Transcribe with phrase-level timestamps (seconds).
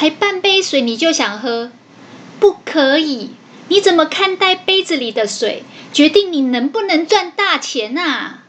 [0.00, 1.70] 才半杯水你就想喝？
[2.38, 3.32] 不可以！
[3.68, 8.44] 你怎么看待杯子里的水，决定你能不能赚大钱啊！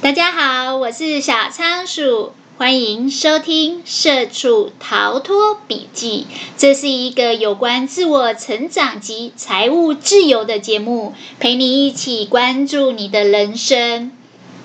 [0.00, 6.26] 大家好，我是小仓鼠，欢迎收听《社畜逃脱笔记》。
[6.56, 14.10] 这是一个有关自我成长及财务自由的节目，陪你一起关注你的人生，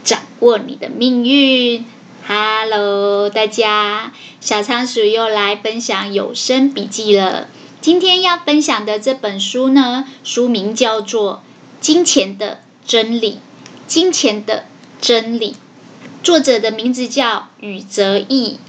[0.06, 1.84] 掌握你的命运。
[2.30, 7.48] Hello，大家，小仓鼠又来分享有声笔记了。
[7.80, 11.36] 今天要分享的这本书呢，书名叫做
[11.80, 13.36] 《金钱的真理》。
[13.88, 14.66] 金钱的
[15.00, 15.56] 真理，
[16.22, 18.60] 作者的名字叫宇泽义。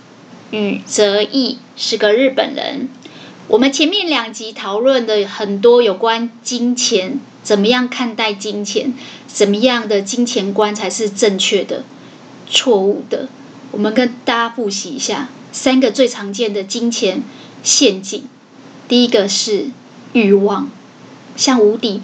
[0.53, 2.89] 宇泽义是个日本人。
[3.49, 8.95] 我们前面两集讨论的很多有关金钱，怎么样看待金钱，
[9.27, 11.83] 怎么样的金钱观才是正确的、
[12.49, 13.29] 错误的。
[13.71, 17.23] 我们跟大家复习一下三个最常见的金钱
[17.63, 18.25] 陷阱。
[18.89, 19.67] 第一个是
[20.13, 20.71] 欲望，
[21.37, 22.03] 像无底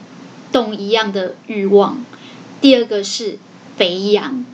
[0.52, 2.04] 洞一样的欲望；
[2.60, 3.38] 第二个是
[3.76, 4.44] 肥羊，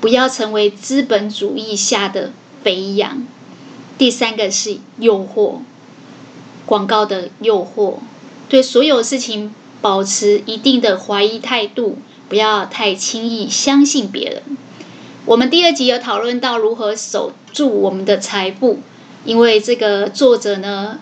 [0.00, 2.32] 不要成为资本主义下的
[2.64, 3.26] 肥羊；
[3.98, 5.58] 第三个是诱惑，
[6.64, 7.96] 广告的诱惑，
[8.48, 14.42] 对所有事情保持一定的怀疑态度，不要太轻易相信别人。
[15.26, 18.80] 我们第二集有讨论到如何守住我们的财富，
[19.24, 20.98] 因为这个作者呢，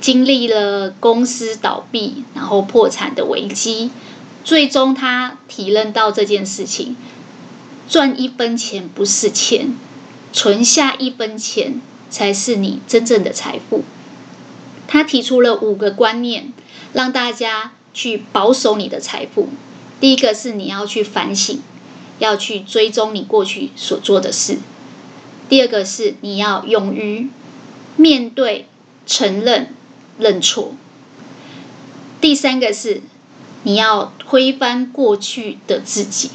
[0.00, 3.92] 经历了公司倒闭，然后破产的危机，
[4.42, 6.96] 最终他体认到这件事情：
[7.88, 9.76] 赚一分钱不是钱，
[10.32, 13.84] 存下一分钱才是你真正的财富。
[14.88, 16.52] 他提出了五个观念，
[16.92, 19.48] 让大家去保守你的财富。
[20.00, 21.62] 第一个是你要去反省，
[22.18, 24.56] 要去追踪你过去所做的事；
[25.48, 27.28] 第二个是你要勇于
[27.96, 28.66] 面对、
[29.06, 29.74] 承认。
[30.18, 30.74] 认错。
[32.20, 33.00] 第三个是，
[33.62, 36.30] 你要推翻过去的自己，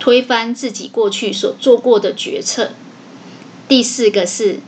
[0.00, 2.72] 推翻自己过去所做过的决策。
[3.68, 4.58] 第四个是，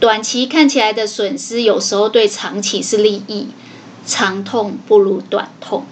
[0.00, 3.48] 短期看起来的损失，有时候对长期是利益。
[4.06, 5.84] 长痛不如短痛。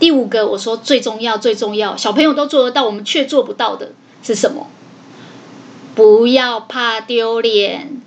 [0.00, 3.92] 第五个，我说最重要、最重要，小朋友都做得到，我们却做不到的
[4.24, 4.66] 是什么？
[5.94, 8.00] 不要怕丢脸。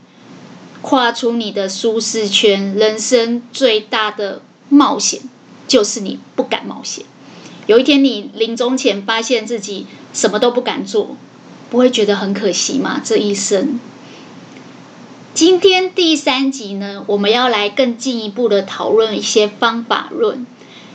[0.81, 5.21] 跨出你的舒适圈，人生最大的冒险
[5.65, 7.05] 就是你不敢冒险。
[7.67, 11.15] 有一天你临终前发现自己什么都不敢做，
[11.69, 12.99] 不会觉得很可惜吗？
[13.01, 13.79] 这一生。
[15.33, 20.45] 今天第三集呢，我们要来更进一步的讨论一些方法论。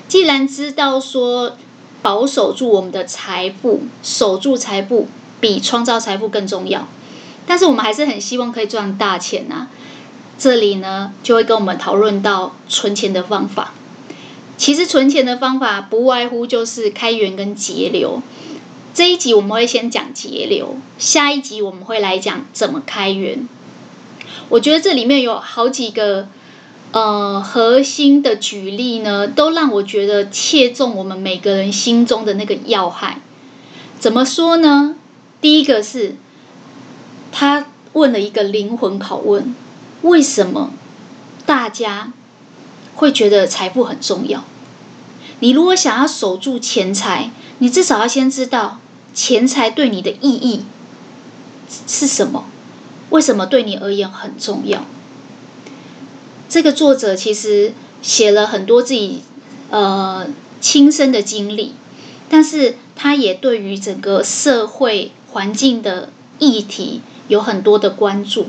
[0.08, 1.56] 既然知道说
[2.02, 5.06] 保守住我们的财富，守住财富
[5.40, 6.88] 比创造财富更重要。
[7.46, 9.68] 但是我们还是很希望可以赚大钱呐。
[10.38, 13.74] 这里呢，就会跟我们讨论到存钱的方法。
[14.56, 18.22] 其实存钱的方法不外乎就是开源跟节流。
[18.94, 23.48] 这一集我们会先讲节流，下一集我们会来讲怎么开源。
[24.48, 26.28] 我觉得这里面有好几个
[26.92, 33.20] 呃核心的举例呢，都让我觉得切中我们每个人心中的那个要害。
[33.98, 34.96] 怎么说呢？
[35.40, 36.16] 第一个是。
[37.30, 39.54] 他问了一个灵魂拷问：
[40.02, 40.70] 为什么
[41.44, 42.12] 大家
[42.96, 44.42] 会觉得财富很重要？
[45.40, 48.80] 你如果想要守住钱财，你至少要先知道
[49.14, 50.64] 钱财对你的意义
[51.86, 52.46] 是什么？
[53.10, 54.84] 为什么对你而言很重要？
[56.48, 57.72] 这个作者其实
[58.02, 59.22] 写了很多自己
[59.70, 60.26] 呃
[60.60, 61.74] 亲身的经历，
[62.28, 67.02] 但是他也对于整个社会环境的议题。
[67.28, 68.46] 有很多的关注，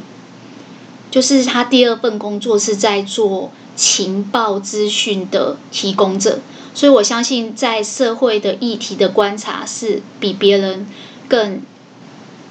[1.11, 6.39] 就是他第二份工作是在做情报资讯的提供者，
[6.73, 10.87] 所以我相信在社会的议题的观察是比别人
[11.27, 11.61] 更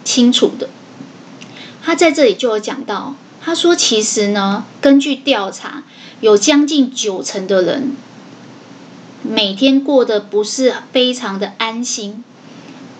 [0.04, 0.69] 清楚的。
[1.82, 3.14] 他在这里就有讲到，
[3.48, 5.82] 他说其实呢，根据调查，
[6.20, 7.96] 有将近九成的人
[9.22, 12.22] 每天过得不是非常的安心，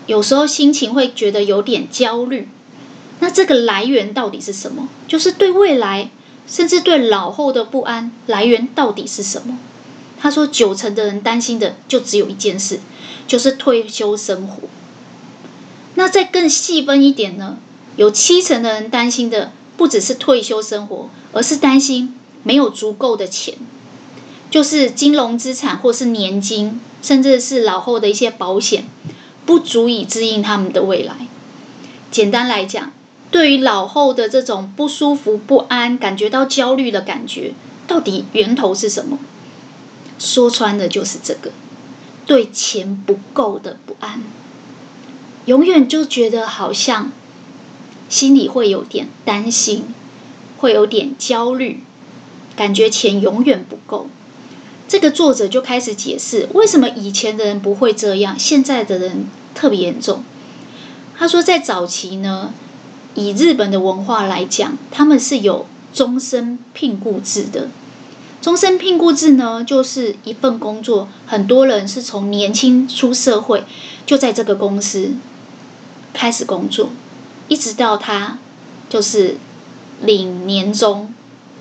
[0.07, 2.49] 有时候心情会觉得有点焦虑。
[3.19, 4.89] 那这个来源到底是什么？
[5.07, 6.09] 就是对未来，
[6.47, 9.59] 甚至对老后的不安，来源到底是什么？
[10.19, 12.79] 他说，九成的人担心的就只有一件事，
[13.27, 14.67] 就是退休生活。
[15.93, 17.59] 那再更细分一点呢？
[17.97, 23.53] 有七成的人担心的不只是退休生活，而是担心没有足够的钱，
[24.51, 28.83] 就是金融资产或是年金，甚至是老后的一些保险，
[29.45, 31.15] 不足以支应他们的未来。
[32.11, 32.91] 简单来讲。
[33.31, 37.53] 对于老后的这种不舒服、不安，感觉到焦虑的感觉，
[37.87, 39.19] 到底源头是什么？
[40.17, 41.51] 说穿了就是这个，
[42.25, 44.23] 对钱不够的不安，
[45.45, 47.11] 永远就觉得好像
[48.09, 49.85] 心里会有点担心，
[50.57, 51.83] 会有点焦虑，
[52.55, 54.07] 感觉钱永远不够。
[54.87, 60.23] 这个作者就开始解释，为什么以前的人不会这样，现在的人特别严重。
[61.15, 62.53] 他说，在早期呢，
[63.13, 67.67] 以日本的文化来讲，他们是有终身聘雇制的。
[68.41, 73.65] 终身聘雇制呢，就是一份工作，很多人是从年轻出社会，
[74.05, 75.11] 就在这个公司
[76.13, 76.89] 开始工作，
[77.49, 78.37] 一直到他
[78.87, 79.35] 就是
[80.01, 81.13] 领年终。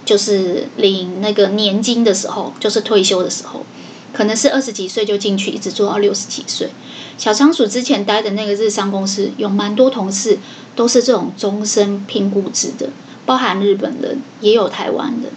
[0.04, 3.66] 就是领那个年金的时候，就是退休的时候，
[4.10, 6.70] 可能是二十几岁就进去，一直做到六十几岁。
[7.18, 10.38] 小仓鼠之前待的那个日商公司，有蛮多同事
[10.74, 12.88] 都是这种终身聘雇制的，
[13.26, 15.28] 包含日本人，也有台湾的。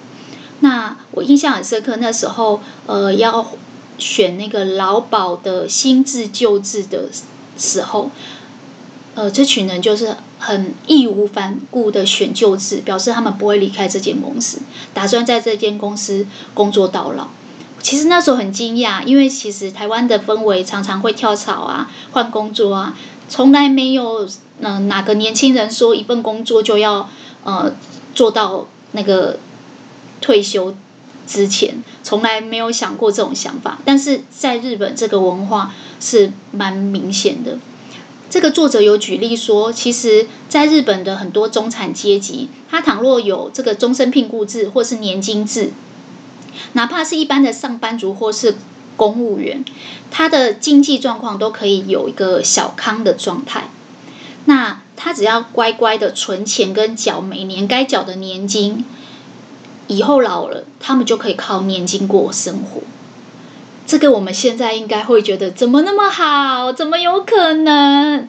[0.62, 3.52] 那我印象很深刻，那时候呃要
[3.98, 7.10] 选那个劳保的新制旧制的
[7.58, 8.10] 时候。
[9.14, 14.60] 呃，这群人就是很义无反顾的选旧制，表示他们不会离开这间公司，
[14.94, 17.28] 打算在这间公司工作到老。
[17.82, 22.96] 其实那时候很惊讶，因为其实台湾的氛围常常会跳槽啊、换工作啊，
[23.28, 24.28] 从来没有
[24.62, 27.10] 嗯、哪个年轻人说一份工作就要
[27.44, 27.74] 呃
[28.14, 29.40] 做到那个
[30.22, 30.76] 退休
[31.26, 33.80] 之前，从来没有想过这种想法。
[33.84, 37.58] 但是在日本，这个文化是蛮明显的。
[38.32, 45.74] 这个作者有举例说，其实在日本的很多中产阶级，他倘若有这个终身聘雇制或是年金制，
[46.72, 48.56] 哪怕是一般的上班族或是
[48.96, 49.66] 公务员，
[50.12, 53.70] 他的经济状况都可以有一个小康的状态。
[54.46, 58.86] 那他只要乖乖的存钱跟缴每年该缴的年金，
[59.88, 62.82] 以后老了，他们就可以靠年金过生活。
[63.86, 66.72] 这个我们现在应该会觉得怎么那么好？
[66.72, 68.28] 怎么有可能？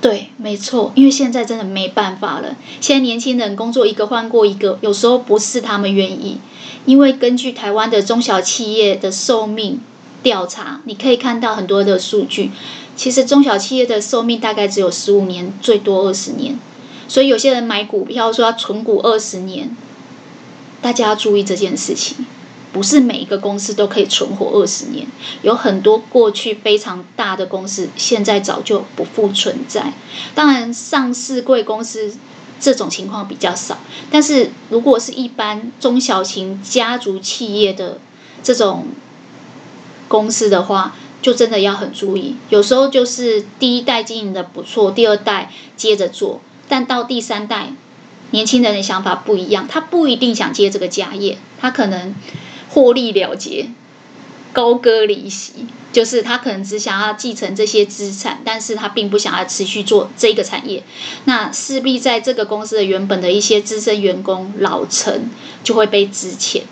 [0.00, 2.56] 对，没错，因为现在真的没办法了。
[2.80, 6.40] 现在年轻人工作一个换过一个，有时候不是他们愿意。
[6.84, 9.80] 因为根据台湾的中小企业的寿命
[10.24, 12.50] 调查，你可以看到很多的数据。
[12.96, 16.58] 其实中小企业的寿命大概只有十五年，最多二十年。
[17.06, 19.76] 所以有些人买股票说要存股二十年，
[20.80, 22.26] 大家要注意这件事情。
[22.72, 25.06] 不是每一个公司都可以存活二十年，
[25.42, 29.92] 有很多过去非常大的公司，现在早就不复存在。
[30.34, 32.16] 当然，上市贵公司
[32.58, 33.76] 这种情况比较少，
[34.10, 37.98] 但是如果是一般中小型家族企业的
[38.42, 38.86] 这种
[40.08, 42.36] 公司的话，就真的要很注意。
[42.48, 47.74] 有时候就是第一代经营的不错，第二代接着做，但到第三代，
[48.30, 52.14] 年轻人的想法不一样，他不一定想接这个家业，他可能。
[52.72, 53.68] 获利了结，
[54.54, 60.82] 高歌离席，就是他可能只想要继承这些资产，但是他并不想要持续做这个产业。
[61.26, 65.30] 那势必在这个公司的原本的一些资深员工老陈
[65.62, 66.62] 就会被支遣。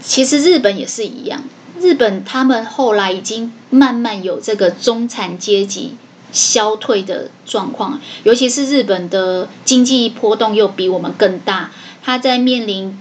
[0.00, 1.42] 其实日本也是一样，
[1.80, 5.96] 日本他们后来已经慢慢有这个中产阶级
[6.30, 11.72] 消退的状况，尤其是日本的经济波动又比我们更大，
[12.02, 12.96] 他在面临。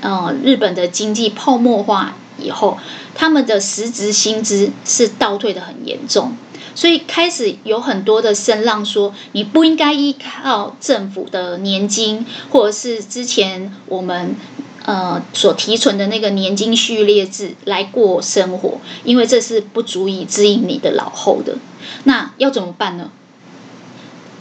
[0.00, 2.78] 呃，日本的经济泡沫化以后，
[3.14, 6.36] 他们的实质薪资是倒退的很严重，
[6.74, 14.36] 所以开始有很多的声浪说，你不应该依靠政府的年金，或者是之前我们
[14.84, 21.56] 呃所提存的那个年金序列制来过生活，因为这是不足以支应你的老后的。
[22.04, 23.10] 那要怎么办呢？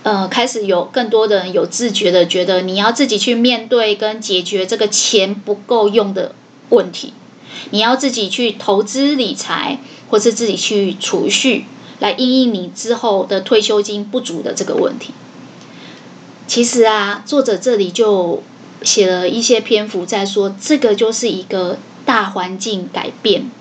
[0.07, 6.33] 呃，开始有更多的人有自觉的觉得，你要自己去面对跟解决这个钱不够用的
[6.69, 7.11] 问题，
[7.71, 11.65] 你要自己去投资理财，或是自己去储蓄，
[11.99, 15.13] 来应应你之后的退休金不足的这个问题。
[16.47, 18.41] 其实啊，作者这里就
[18.83, 23.51] 写了一些篇幅在说，这个就是一个大环境改变，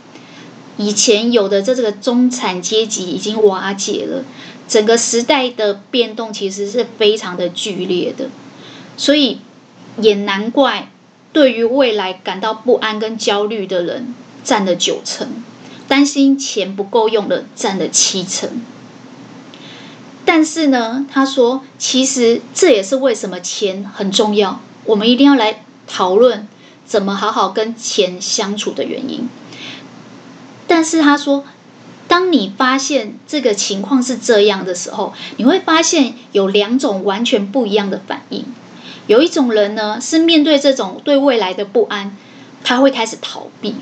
[0.76, 4.22] 以前有的这这个中产阶级已经瓦解了。
[4.68, 8.28] 整个时代的变动其实是非常的剧烈的，
[8.96, 9.38] 所以
[10.00, 10.90] 也难怪
[11.32, 15.28] 对于未来感到不安跟焦虑的人占了九成，
[15.86, 18.60] 担心钱不够用的占了七成。
[20.24, 26.48] 但是呢，他说，其实这也是为什么钱很重要，我们一定要来讨论
[26.84, 29.28] 怎么好好跟钱相处的原因。
[30.66, 31.44] 但是他说。
[32.08, 38.44] 当你发现这个情况是这样的时候，你会发现有两种完全不一样的反应。
[39.08, 42.16] 有一种人呢，是面对这种对未来的不安，
[42.62, 43.74] 他会开始逃避。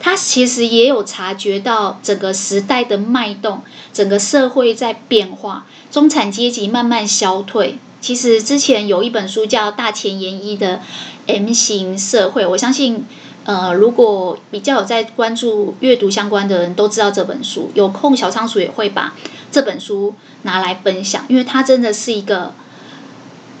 [0.00, 3.62] 他其实也有察觉到整个时代的脉动，
[3.92, 7.78] 整个社会在变化，中产阶级慢慢消退。
[8.00, 10.80] 其实之前有一本书叫《大前研一的
[11.26, 13.04] M 型社会》，我相信。
[13.48, 19.14] 呃，如果比较有在关注阅读相关的人都知道这本书，有空小仓鼠也会把
[19.50, 22.52] 这本书拿来分享，因为它真的是一个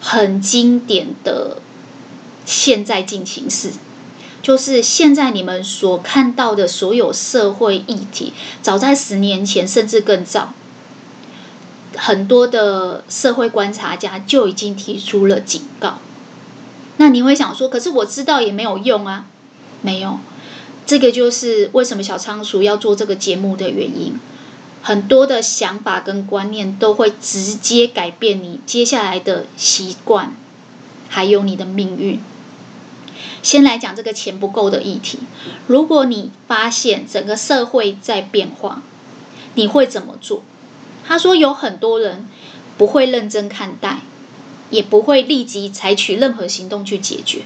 [0.02, 1.62] 很经典的
[2.44, 3.70] 现在进行式，
[4.42, 10.52] 就是现在你们所看到的所有社会议题，早在十年前甚至更早，
[11.96, 16.00] 很多的社会观察家就已经提出了警告。
[16.98, 19.24] 那你会想说，可是我知道也没有用啊。
[19.82, 20.18] 没有，
[20.86, 24.18] 这个就是为什么小仓鼠要做这个节目的原因。
[24.80, 30.34] 很多的想法跟观念都会直接改变你接下来的习惯，
[31.08, 32.20] 还有你的命运。
[33.42, 35.18] 先来讲这个钱不够的议题。
[35.66, 38.82] 如果你发现整个社会在变化，
[39.54, 40.42] 你会怎么做？
[41.04, 42.28] 他说有很多人
[42.76, 43.98] 不会认真看待，
[44.70, 47.42] 也不会立即采取任何行动去解决。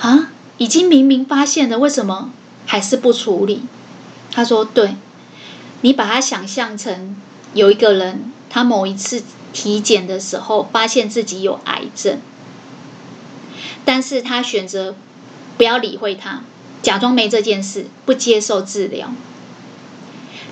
[0.00, 2.30] 啊，已经明明发现了，为什么
[2.66, 3.62] 还是不处理？
[4.30, 4.96] 他说：“对，
[5.80, 7.16] 你把它想象成
[7.54, 9.22] 有一个人，他某一次
[9.52, 12.18] 体检的时候发现自己有癌症，
[13.86, 14.94] 但是他选择
[15.56, 16.42] 不要理会他，
[16.82, 19.10] 假装没这件事，不接受治疗。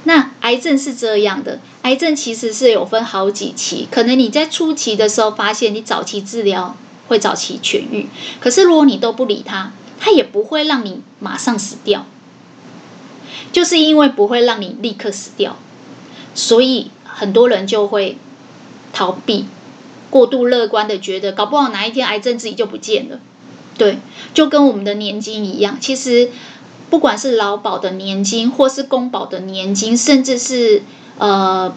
[0.05, 6.75] 那癌症是这样的，癌症其实是有分好几期，可能你在初期的时候发现，你早期治疗。”
[7.09, 8.09] 会早期痊愈，
[8.41, 12.07] 可是如果你都不理他，他也不会让你马上死掉。
[13.53, 15.57] 就是因为不会让你立刻死掉，
[16.35, 18.19] 所以很多人就会
[18.93, 19.47] 逃避，
[20.11, 23.21] 过度乐观的觉得，搞不好哪一天癌症自己就不见了。
[23.77, 23.99] 对，
[24.33, 26.31] 就跟我们的年金一样，其实
[26.91, 30.83] 不管是劳保的年金，或是公保的年金，甚至是
[31.19, 31.75] 呃。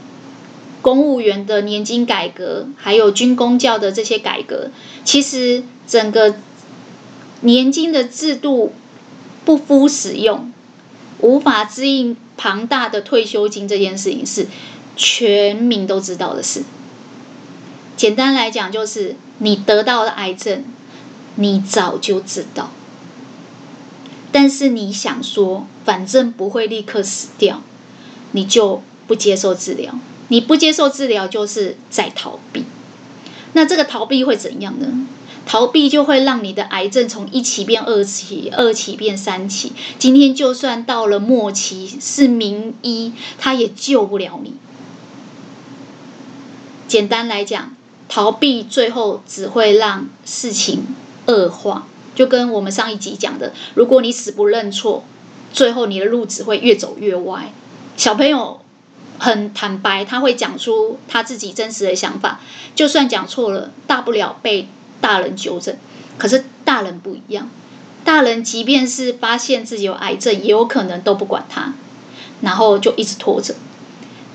[0.82, 4.72] 公务员的年金改革，还有军公教的这些改革，
[5.04, 6.36] 其实整个
[7.42, 8.74] 年金的制度
[9.44, 10.54] 不敷使用，
[11.20, 14.48] 无法支应庞大的退休金这件事情是
[14.96, 16.64] 全民都知道的事。
[17.96, 20.64] 简单来讲，就是你得到了癌症，
[21.36, 22.72] 你早就知道，
[24.32, 27.64] 但是你想说，反正不会立刻死掉，
[28.32, 30.00] 你就不接受治疗。
[30.30, 32.66] 你不接受治疗，就是在逃避。
[33.54, 35.08] 那这个逃避会怎样呢？
[35.46, 39.72] 逃避就会让你的癌症从一期变二期，二期变三期。
[39.98, 44.56] 今天就算到了末期，是名医，他也救不了你。
[46.90, 47.74] 简单来讲，
[48.10, 50.84] 逃避最后只会让事情
[51.28, 51.88] 恶化。
[52.14, 55.06] 就跟我们上一集讲的，如果你死不认错，
[55.54, 57.54] 最后你的路只会越走越歪。
[57.96, 58.60] 小朋友。
[59.20, 62.40] 很坦白，他会讲出他自己真实的想法。
[62.76, 64.68] 就算讲错了，大不了被
[65.02, 65.76] 大人纠正。
[66.18, 67.50] 可是大人不一样，
[68.04, 71.74] 大人即便是发现自己有癌症，也有可能都不管他，
[72.42, 73.56] 然后就一直拖着。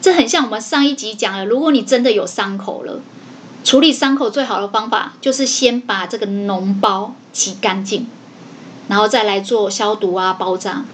[0.01, 3.01] 这很像我们上一集讲的，如果你真的有伤口了，
[3.65, 8.09] 处理伤口最好的方法就是先把这个脓包挤干净，
[8.89, 10.85] 然后再来做消毒啊、包扎。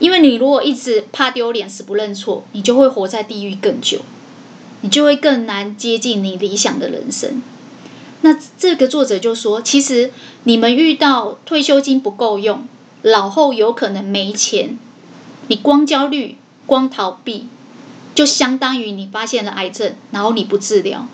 [0.00, 4.00] 因为你如果一直怕丢脸、死不认错，你就会活在地狱更久，
[4.80, 7.42] 你就会更难接近你理想的人生。
[8.22, 10.10] 那这个作者就说，其实
[10.44, 12.66] 你们遇到退休金不够用，
[13.02, 14.78] 老后有可能没钱，
[15.48, 17.46] 你光焦虑、光逃避，
[18.14, 21.06] 就相当于你发现了癌症，然后你不治疗。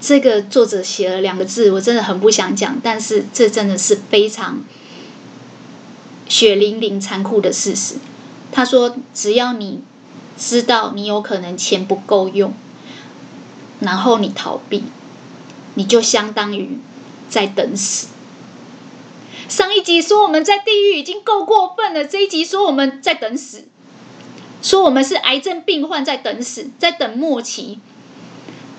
[0.00, 4.62] 这个作者写了两个字，我真的很不想讲，但是这真的是非常。
[6.28, 7.96] 血淋淋、残酷的事实。
[8.52, 9.82] 他说：“只要你
[10.36, 12.54] 知道你有可能钱不够用，
[13.80, 14.84] 然后你逃避，
[15.74, 16.78] 你就相当于
[17.28, 18.08] 在等死。”
[19.48, 23.64] 上一集说我们在地狱已经够过分了，这一集说我们在等死，
[24.62, 27.78] 说我们是癌症病患在等死，在等末期，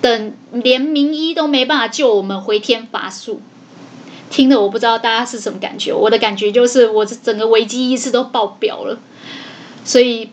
[0.00, 3.40] 等连名医都没办法救我们回天乏术。
[4.30, 8.98] 听的我不知道大家是什么感觉，我的感觉就是我整个危机意识都爆表了。
[9.84, 10.30] 所以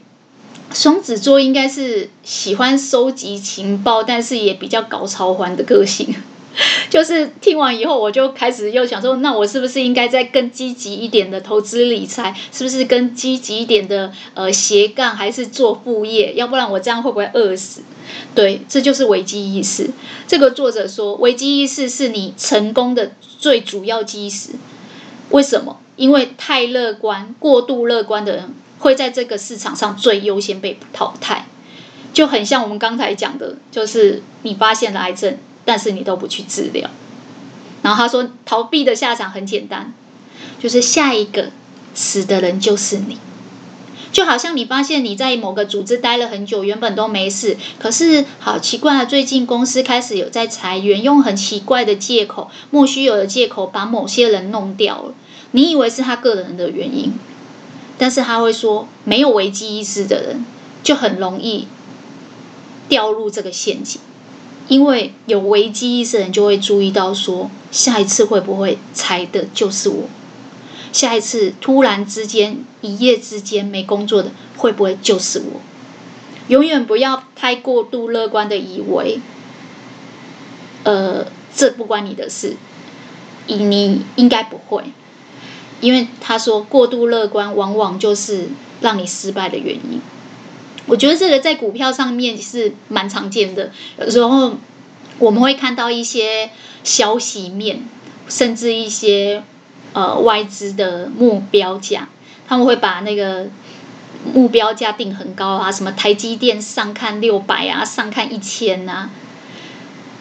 [0.74, 6.16] 双子座应该是喜欢收集情报，但是也比较搞超环的个性。
[6.90, 12.36] 就是听完以后，我就开始又想说，那我是不是应该再更积极一点的投资理财？
[12.52, 16.34] 是不是更积极一点的呃斜杠，还是做副业？
[16.36, 17.82] 要不然我这样会不会饿死？
[18.36, 19.90] 对，这就是危机意识。
[20.28, 24.52] 这个作者说，危机意识是你成功的最主要基石。
[25.30, 25.80] 为什么？
[25.96, 31.48] 因为太乐观、过度乐观的人会在这个市场上最优先被淘汰。
[32.14, 35.38] 就很像我们刚才讲的，就是你发现了癌症。
[35.65, 36.89] 但是你都不去治疗，
[37.82, 39.93] 然后他说逃避的下场很简单，
[40.60, 41.51] 就是下一个
[41.93, 43.17] 死的人就是你。
[44.12, 55.15] 就好像你发现你在某个组织待了很久，原本都没事，可是好奇怪啊，最近公司开始有在裁员，用很奇怪的借口、莫须有的借口把某些人弄掉了。
[55.50, 57.13] 你以为是他个人的原因，
[57.98, 60.46] 但是他会说，没有危机意识的人
[60.84, 61.67] 就很容易
[62.88, 64.00] 掉入这个陷阱。
[64.67, 70.03] 因为有危机意识的人就会注意到说，下一次会不会裁的就是我？
[70.91, 75.62] 下一次突然之间一夜之间没工作的会不会就是我？
[76.48, 79.20] 永远不要太过度乐观的以为，
[80.84, 82.58] 呃，这不关你的事，
[83.48, 84.84] 你应该不会，
[85.82, 88.50] 因为他说过度乐观往往就是
[88.82, 90.01] 让你失败的原因。
[90.86, 94.56] 我觉得这个在股票上面是蛮常见的，有时候
[95.20, 96.50] 我们会看到一些
[96.84, 97.84] 消息面，
[98.28, 99.44] 甚至一些
[99.94, 102.10] 呃外资的目标价，
[102.48, 103.48] 他们会把那个
[104.34, 109.10] 目标价定很高啊，什么台积电上看六百啊，上看一千啊。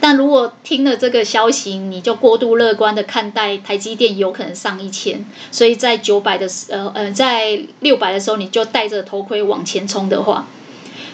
[0.05, 10.49] 但如果听了这个消息，你就过度乐观的看待台积电有可能上一千，所以在九百的时呃呃在六百的时候，你就戴着头盔往前冲的话，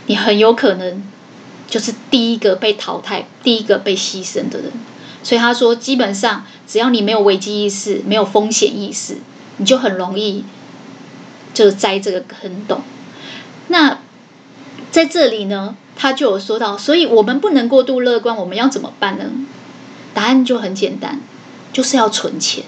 [0.07, 1.03] 你很有可能
[1.69, 4.73] 就是第一个被淘汰、第一个被牺牲的人。
[5.23, 9.19] 所以他说，基本上只要你没有危机意识、没有风险意识，
[9.59, 10.47] 你就很容易
[11.53, 12.81] 就栽这个坑洞。
[13.67, 13.99] 那
[14.91, 15.77] 在这里呢？
[16.01, 19.25] 他就有说到，所以我们不能过度乐观，我们要怎么办呢？
[20.15, 21.21] 答案就很简单，
[21.73, 22.65] 就是要存钱，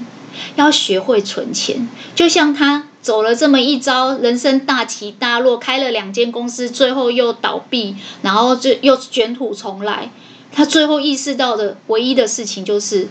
[0.56, 1.88] 要学会存钱。
[2.16, 10.10] 就像他走了这么一遭，人生大起大落，开了两间公司，最后又倒闭，然后就又卷土重来。
[10.52, 13.08] 他最后意识到的唯一的事情就是，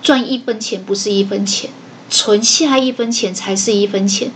[0.00, 1.70] 赚一分钱不是一分钱，
[2.08, 4.30] 存下一分钱才是一分钱。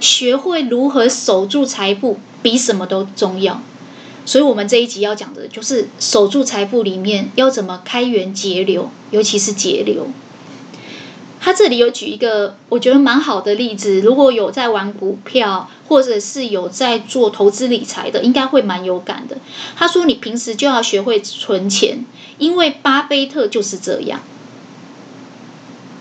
[0.00, 3.60] 学会如何守住财富，比什么都重要。
[4.28, 10.06] 所以，我们这一集要讲的就是守住财富里面要怎么开源节流，尤其是节流。
[11.40, 19.38] 他这里有举一个我觉得蛮好的例子，如果有在玩股票或者是有在做投资理财的，应该会蛮有感的。
[19.74, 22.04] 他说：“你平时就要学会存钱，
[22.36, 24.20] 因为巴菲特就是这样。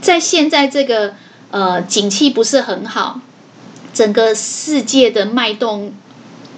[0.01, 1.13] 在现在这个
[1.51, 3.21] 呃景气不是很好，
[3.93, 5.93] 整个世界的脉动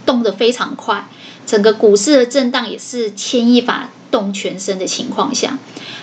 [0.08, 1.08] 动得非常快。”
[1.50, 5.58] 整个股市的震荡也是牵一发动全身的情况下，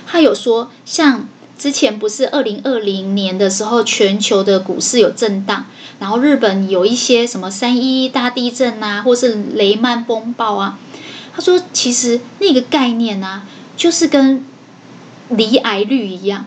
[0.05, 5.67] 他有说，像之前不是二零二零年的时候，全球的股市有震荡，
[6.01, 10.81] 然后日本有一些什么三一大地震啊，或是雷曼风暴啊。
[11.33, 13.45] 他说，其实那个概念啊，
[13.77, 14.45] 就是跟
[15.29, 16.47] 罹癌率一样，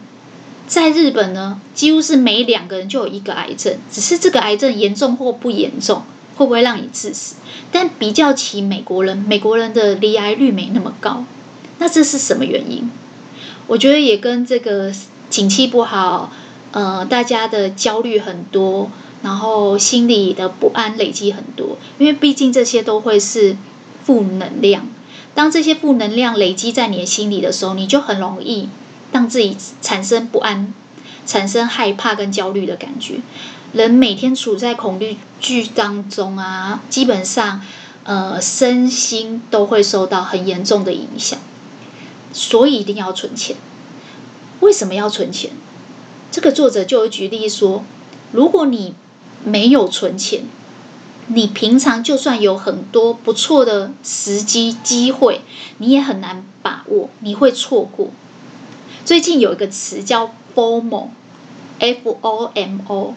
[0.68, 6.04] 在日本呢，几乎是每两个人就有一个癌症，只是这个癌症严重或不严重。
[6.40, 7.36] 会不会让你致死？
[7.70, 11.26] 但比较起美国人，美国人的离癌率没那么高，
[11.80, 12.90] 那这是什么原因？
[13.68, 14.90] 我觉得也跟这个
[15.30, 16.32] 景气不好，
[16.72, 18.90] 呃，大家的焦虑很多，
[19.22, 21.78] 然后心里的不安累积很多。
[21.98, 23.58] 因为毕竟这些都会是
[24.06, 24.88] 负能量，
[25.36, 28.70] 当这些负能量累积在你的心里的时候，你就很容易
[29.12, 30.74] 让自己产生不安，
[31.26, 33.20] 产生害怕跟焦虑的感觉。
[33.72, 37.62] 人每天处在恐惧剧当中啊，基本上，
[38.04, 41.38] 呃，身心都会受到很严重的影响，
[42.34, 43.56] 所以一定要存钱。
[44.62, 45.52] 为什么要存钱？
[46.32, 47.84] 这个作者就有举例说，
[48.32, 48.96] 如果你
[49.44, 50.46] 没有存钱，
[51.28, 55.42] 你平常就算有很多不错的时机机会，
[55.78, 58.08] 你也很难把握，你会错过。
[59.06, 61.10] 最近有一个词叫 FOMO。
[61.82, 63.14] F O M O，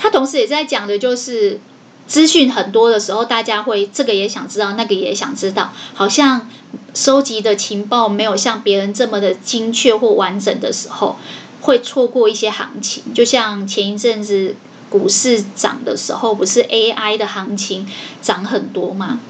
[0.00, 1.60] 他同时也在讲的就是
[2.08, 6.48] 资讯很多的时候，大家会这个也想知道，那个也想知道，好像
[6.94, 11.16] 收集的情报没有像别人这么的精确或完整的时候，
[11.60, 13.14] 会错过一些行情。
[13.14, 14.56] 就像前一阵子
[14.88, 17.86] 股市涨的时候，不是 AI 的行情
[18.22, 19.20] 涨很多吗？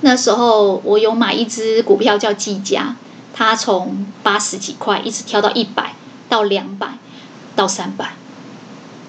[0.00, 2.96] 那时候我有买一只股票叫技嘉。
[3.34, 5.94] 它从八十几块一直跳到一百
[6.28, 6.98] 到两百
[7.56, 8.12] 到三百，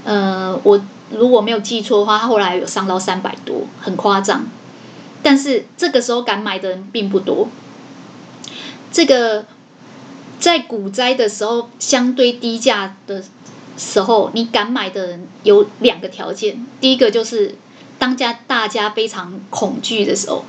[0.04, 4.46] 呃，我如果没有记错的话，后来有上到三百多，很夸张。
[5.22, 7.48] 但是这个时候敢买的人并不多。
[8.92, 9.46] 这个
[10.40, 13.24] 在股灾的时候相对低价的
[13.78, 17.56] 时候，你敢买的人有两个条件，第一个就是
[17.98, 20.44] 当家大家非常恐惧的时候，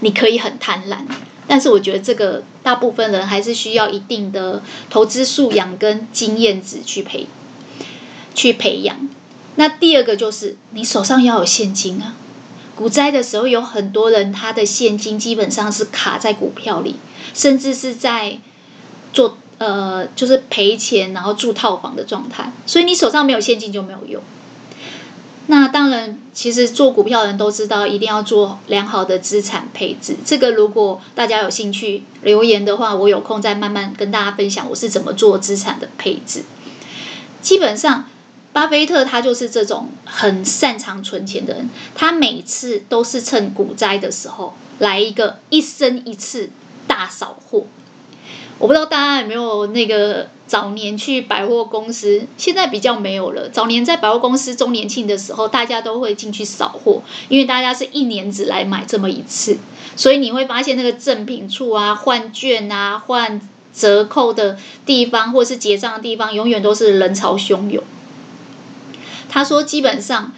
[0.00, 0.98] 你可以很贪婪。
[1.46, 7.26] 但是我觉得这个大部分人还是需要一定的投资素养跟经验值去培
[8.34, 9.08] 去培养。
[9.56, 12.14] 那第二个就是你手上要有现金啊。
[12.74, 16.96] 股灾的时候，有很多人他的现金基本上是卡在股票里，
[17.32, 18.38] 甚至是在
[19.12, 22.52] 做呃就是赔钱，然后住套房的状态。
[22.66, 24.20] 所以你手上没有现金就没有用。
[25.46, 30.16] 那当然，其实做股票的人都知道，一定要做良好的资产配置。
[30.24, 36.44] 这个如果大家有兴趣留言的话，我有空再慢慢跟大家分享我是怎么做资产的配置。
[37.40, 38.08] 基本上，
[38.54, 46.48] 巴菲特他就是这种很擅长存钱的人，他每次都是趁股灾的时候来一个一生一次
[46.86, 47.64] 大扫货。
[48.60, 53.48] 我不知道大家有没有那个早年去百货公司，现在比较没有了。
[53.48, 59.58] 早年在百货公司周年庆的时候，大家都会进去扫货，因为大家是一年只来买这么一次，
[59.96, 63.40] 所以你会发现那个赠品处啊、换券啊、换
[63.74, 67.82] 折扣的地方，或是结账的地方，永远都是人潮汹涌。
[69.34, 70.32] 他说，基本上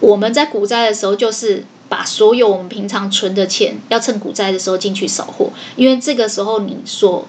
[0.00, 1.64] 我们在股灾的时候，就是。
[1.88, 7.28] 把所有我们平常存的钱，要趁股灾的时候进去扫货，因为这个时候你所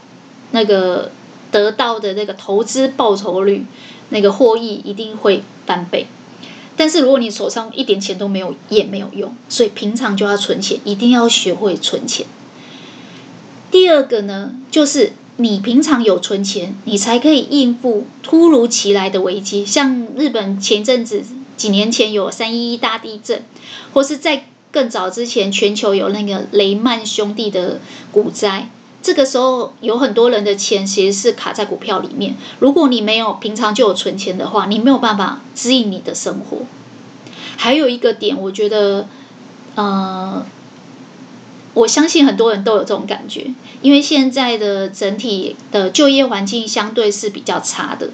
[0.49, 1.11] 那个
[1.51, 3.67] 得到的那个投资报酬率，
[4.09, 6.07] 那个获益一定会翻倍。
[6.75, 12.25] 但是如果你手上一点钱都没有，也没有用，所以平常就要存钱，一定要学会存钱。
[13.69, 21.23] 第二个呢，就是你平常有存钱，你才可以应付突如其来的危机，像日本前阵子。
[21.55, 23.43] 几年前有三一一大地震，
[23.91, 27.79] 或是在更早之前，全球有那个雷曼兄弟的
[28.11, 28.69] 股灾。
[29.01, 32.35] 这个时候有很多人的钱其实是卡在股票里面。
[32.59, 36.59] 如果你没有平常就有存钱的话，你没有办法指引你的生活。
[37.55, 39.07] 还有一个点，我觉得，
[39.73, 40.45] 呃。
[41.73, 48.09] 我相信很多人都有这种感觉，因为现在的整体的就业环境相对是比较差的，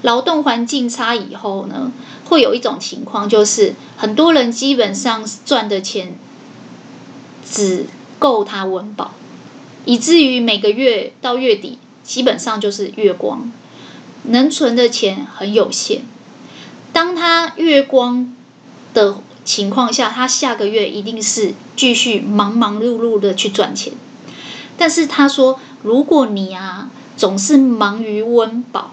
[0.00, 1.92] 劳动环境差以后呢，
[2.24, 6.16] 会有一种情况，就是很多人基本上赚的钱
[7.44, 7.86] 只
[8.18, 9.12] 够他温饱，
[9.84, 13.52] 以至于每个月到月底基本上就是月光，
[14.24, 16.02] 能存的钱很有限。
[16.92, 18.34] 当他月光
[18.94, 23.92] 的情况下，他下个月一定是继续忙忙碌碌的去赚钱。
[24.76, 28.92] 但是他说，如果你啊总是忙于温饱，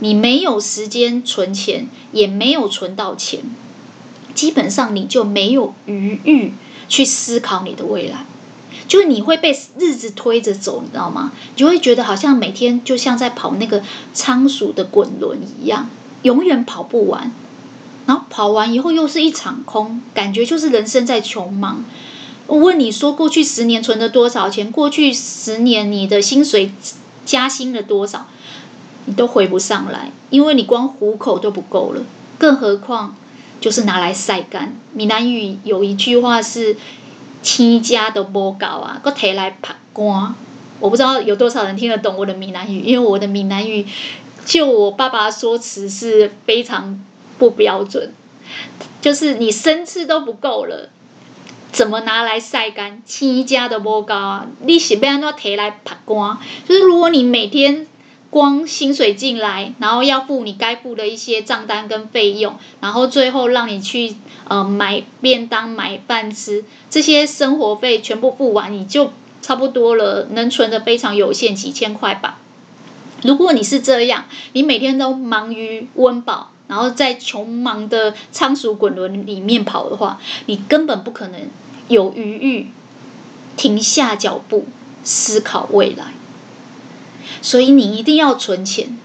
[0.00, 3.40] 你没有时间存钱，也没有存到钱，
[4.34, 6.54] 基本上你就没有余裕
[6.88, 8.26] 去思考你的未来，
[8.88, 11.32] 就是你会被日子推着走，你知道吗？
[11.54, 15.88] 你就会觉得好像每天就像在跑那个仓鼠的滚轮一样，
[16.22, 17.32] 永远跑不完。
[18.04, 21.84] 然后跑完以后又是一场空，感觉就是人生在穷忙。
[22.52, 24.70] 我问你说，过去十年存了多少钱？
[24.70, 26.70] 过去十年你的薪水
[27.24, 28.26] 加薪了多少？
[29.06, 32.02] 你都回不上来，因为你光糊口都不够了，
[32.36, 33.16] 更何况
[33.58, 34.76] 就是拿来晒干。
[34.92, 36.76] 闽南语有一句话是
[37.42, 40.34] “天家都无够啊，搁提来曝光”。
[40.78, 43.86] 我不知道有多少人听得懂我的闽南语，因为我的闽南语
[44.44, 47.02] 就我爸爸说辞是非常。
[47.38, 48.12] 不标准，
[49.00, 50.90] 就是你生吃都不够了，
[51.72, 53.02] 怎么拿来晒干？
[53.06, 56.38] 亲家的波高啊，你是要安怎提来曝光？
[56.68, 57.86] 就是如果你每天
[58.28, 64.14] 光薪水进来，然后要付你该付的一些账单跟费用，然后最后让你去
[64.48, 72.38] 呃买便当、买饭吃，这些生活费全部付完，你就差不多了，能存的非常有限，几千块吧。
[73.22, 76.51] 如果你是这样，你每天都忙于温饱。
[76.72, 81.38] 然后在穷忙的仓鼠滚轮里面跑的话，你根本不可能
[81.88, 82.70] 有余裕
[83.58, 84.64] 停下脚步
[85.04, 86.14] 思考未来。
[87.42, 88.96] 所以你一定要存钱。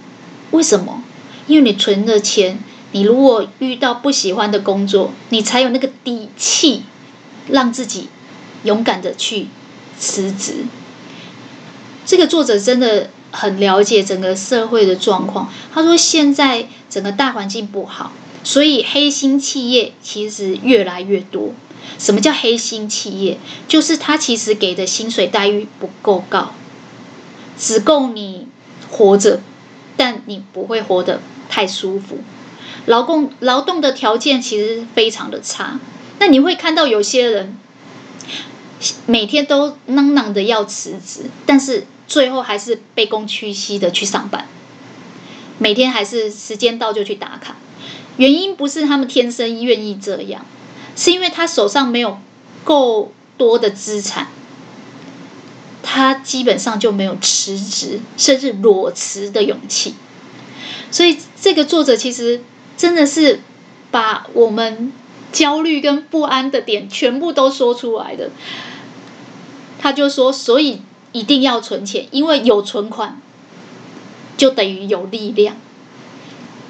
[0.51, 1.03] 为什么？
[1.47, 2.57] 因为你存的钱，
[2.93, 6.83] 你如果遇到不喜欢的工作，你才有那个底气
[7.49, 8.07] 让自己
[8.63, 9.47] 勇敢的去
[9.99, 10.63] 辞职。
[12.05, 13.09] 这个作者真的。
[13.29, 15.51] 很了解整个社会的状况。
[15.71, 16.65] 他说，现在
[16.97, 18.11] 整个大环境不好，
[18.43, 21.53] 所以黑心企业其实越来越多。
[21.99, 23.37] 什么叫黑心企业？
[23.67, 26.55] 就是他其实给的薪水待遇不够高，
[27.55, 28.47] 只够你
[28.89, 29.41] 活着，
[29.95, 32.17] 但你不会活得太舒服。
[32.87, 35.79] 劳工劳动的条件其实非常的差。
[36.17, 37.55] 那你会看到有些人
[39.05, 44.47] 每天都嚷嚷的要辞职，但是最后还是卑躬屈膝的去上班，
[45.59, 47.55] 每天还是时间到就去打卡。
[48.17, 50.45] 原因不是他们天生愿意这样。
[50.95, 52.17] 是因为他手上没有
[52.63, 54.29] 够多的资产，
[55.83, 59.93] 他基本上就没有辞职甚至裸辞的勇气。
[60.89, 62.41] 所以这个作者其实
[62.75, 63.41] 真的是
[63.91, 64.91] 把我们
[65.31, 68.31] 焦虑跟不安的点全部都说出来的。
[69.77, 73.21] 他就说，所以一定要存钱，因为有存款
[74.37, 75.57] 就等于有力量。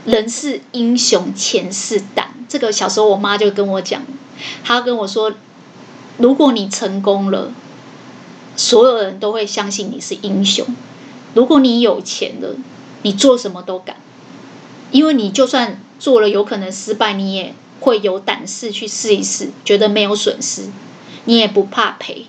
[0.05, 2.33] 人是英雄，钱是胆。
[2.47, 4.03] 这个小时候我妈就跟我讲。
[4.63, 5.33] 她跟我说
[6.17, 7.51] ：“如果你成功了，
[8.55, 10.65] 所有人都会相信你是英雄；
[11.33, 12.55] 如果你有钱了，
[13.01, 13.97] 你做什么都敢，
[14.91, 20.69] 因为你就算做了有可能失败，你也会有胆识去试一试，觉得没有损失，
[21.25, 22.27] 你也不怕赔。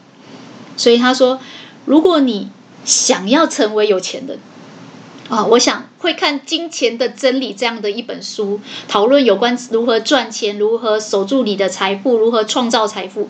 [0.77, 1.38] 所以他说，
[1.85, 2.51] 如果你
[2.85, 4.40] 想要成为有钱人。”
[5.29, 13.29] 啊，我想会看《金钱的真理》这样的一本书，讨论有关如何赚钱、如何守住你的财富、如何创造财富。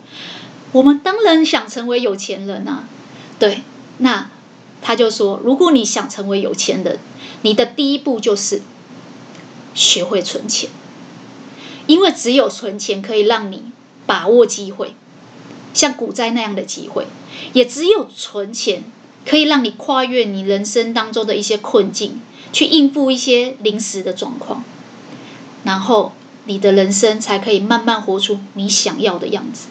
[0.71, 2.85] 我们当然想成为有钱人啊，
[3.37, 3.63] 对。
[3.97, 4.29] 那
[4.81, 6.99] 他就说，如果你想成为有钱人，
[7.41, 8.61] 你的第一步就是
[9.73, 10.69] 学会存钱，
[11.85, 13.73] 因为只有存钱可以让你
[14.05, 14.95] 把握机会，
[15.73, 17.07] 像股灾那样的机会，
[17.51, 18.83] 也只有存钱。
[19.29, 22.19] 可以让你跨越你人生当中的一些困境，
[22.51, 24.63] 去应付一些临时的状况，
[25.63, 26.13] 然后
[26.45, 29.67] 你的人生才可以慢慢活出你想要的样子。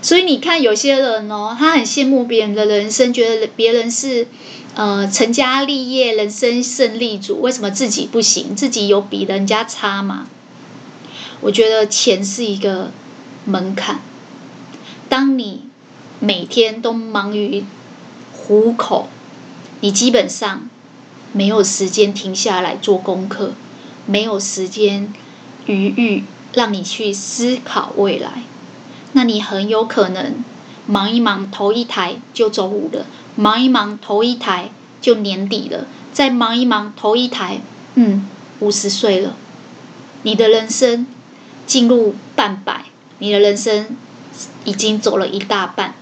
[0.00, 4.26] 所以你看，有些人哦，他很羡慕别人的人生，觉得别人是
[4.74, 8.56] 呃成家立业、人生胜利组，为什么自己不行？
[8.56, 10.28] 自己有比人家差吗？
[11.42, 12.90] 我觉得钱是一个
[13.44, 14.00] 门槛。
[15.10, 15.64] 当你
[16.20, 17.64] 每天都忙于
[18.46, 19.08] 糊口，
[19.80, 20.70] 你基本上
[21.32, 23.54] 没有时间停下来做功课，
[24.06, 25.12] 没有时间
[25.66, 28.44] 余裕让你去思考未来。
[29.14, 30.44] 那你很有可能
[30.86, 37.60] 忙一忙头一抬就周五了，忙一忙头一抬就年底了，再忙一忙头一抬，
[37.96, 38.28] 嗯，
[38.60, 39.34] 五十岁了，
[40.22, 41.08] 你的人生
[41.66, 42.84] 进入半百，
[43.18, 43.96] 你的人生
[44.64, 45.94] 已经走了一大半。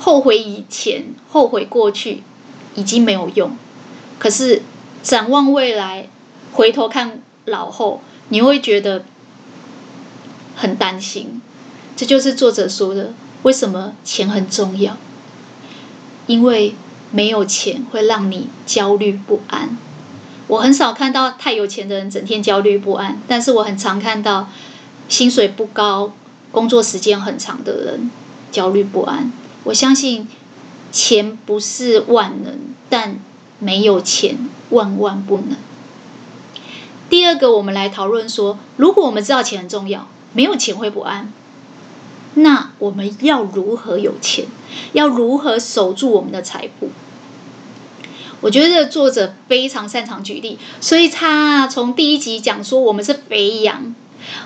[0.00, 2.22] 后悔以前，后悔过去，
[2.74, 3.56] 已经没有用。
[4.18, 4.62] 可是
[5.02, 6.08] 展望未来，
[6.52, 9.04] 回头看老后，你会觉得
[10.56, 11.42] 很担心。
[11.94, 14.96] 这就是作者说的：为什么钱很重要？
[16.26, 16.74] 因为
[17.10, 19.76] 没有钱会让你焦虑不安。
[20.46, 24.48] 我很少看到太有钱的人整天焦虑不安，但是我很常看到
[25.08, 26.12] 薪水不高、
[26.50, 28.10] 工作时间很长的人
[28.50, 29.30] 焦虑不安。
[29.64, 30.28] 我相信
[30.90, 33.18] 钱不是万能，但
[33.58, 35.56] 没有钱万万不能。
[37.08, 41.32] 第二个，我们来讨论说，如果我们知道钱很重要，没有钱会不安，
[42.34, 44.46] 那我们要如何有钱？
[44.92, 46.90] 要如何守住我们的财富？
[48.40, 53.94] 我觉得作者非常擅长举例，所以他从第一集讲说我们是肥羊。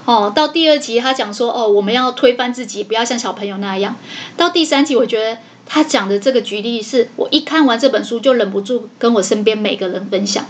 [0.05, 3.97] 哦，到第二集他讲说，哦，我们要推翻自己，不要像小朋友那样。
[4.37, 10.47] 到第三集，我觉得他讲的这个举例是，我一看完这本书就忍不住跟我身边每个人分享。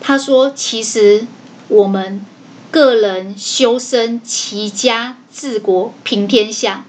[0.00, 1.26] 他说，其实
[1.68, 2.24] 我们
[2.70, 6.84] 个人修身齐家治国平天下，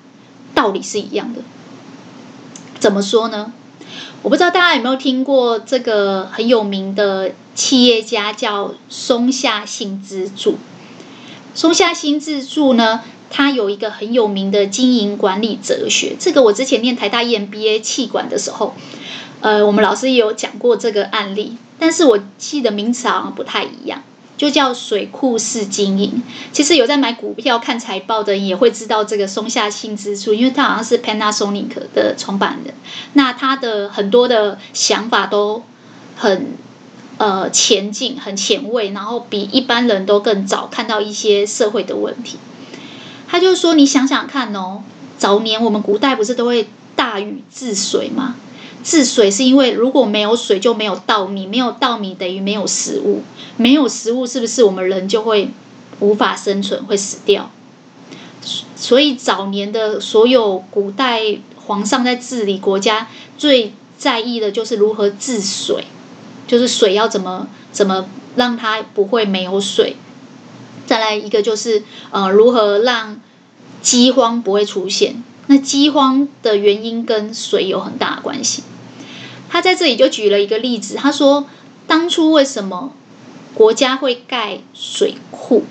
[0.56, 1.42] 道理是一样的。
[2.80, 3.54] 怎么说呢？
[4.24, 10.58] 我不知道大家有没有听过这个很有名的企业家叫松下幸之助。
[11.56, 16.16] 松下幸之助呢，它有一个很有名的经营管理哲学。
[16.20, 18.76] 这个我之前念台大 EMBA 企管的时候，
[19.42, 24.02] 呃，我们老师也有讲过这个案例，但是我记得名词好像不太一样，
[24.36, 26.24] 就叫水库式经营。
[26.52, 32.74] 其实有在买股票、看财报的人也会知道这个松下幸之助，因为他好像是 Panasonic 的创办人。
[33.14, 35.62] 那他的很多的想法都
[36.16, 36.58] 很。
[37.24, 42.38] 呃，前进很前卫，然后比一般人都更早看到一些社会的问题。
[43.30, 44.84] 他就说：“你想想看哦，
[45.18, 48.36] 早年我们古代不是都会大禹治水吗？
[48.84, 53.24] 治水是因为如果没有水就没有稻米，没有稻米等于没有食物，
[53.56, 55.50] 没有食物是不是我们人就会
[56.02, 57.50] 无法生存，会死掉？
[58.76, 61.22] 所以早年的所有古代
[61.68, 63.08] 皇上在治理国家，
[63.38, 65.86] 最在意的就是如何治水，
[66.48, 69.96] 就是水要怎么怎么让它不会没有水。
[70.86, 73.20] 再来一个就是呃，如何让
[73.82, 75.24] 饥荒不会出现。
[75.48, 78.64] 那饥荒的原因跟水有很大的关系。
[79.50, 81.48] 他在这里就举了一个例子，他说
[81.86, 82.94] 当初为什么
[83.54, 85.64] 国家会盖水库？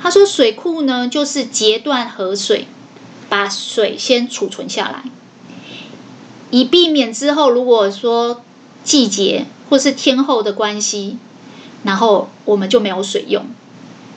[0.00, 2.68] 他说水库呢，就是截断河水，
[3.28, 5.04] 把水先储存下来，
[6.50, 8.42] 以避免之后如果说
[8.84, 11.18] 季节或是天候的关系，
[11.82, 13.44] 然后我们就没有水用。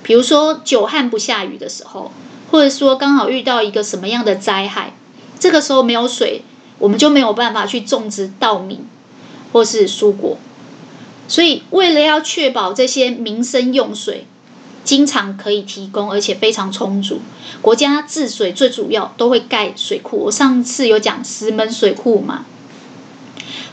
[0.04, 2.12] 比如说久旱不下雨的时候。
[2.50, 4.94] 或者说刚好遇到一个什么样的灾害，
[5.38, 6.44] 这个时候没有水，
[6.80, 8.80] 我们就没有办法去种植稻米
[9.52, 10.38] 或是蔬果。
[11.28, 14.26] 所以为了要确保这些民生用水
[14.86, 17.20] 经常可以提供，而且非常充足，
[17.62, 20.18] 国家治水最主要都会盖水库。
[20.18, 22.46] 我上次有讲石门水库嘛，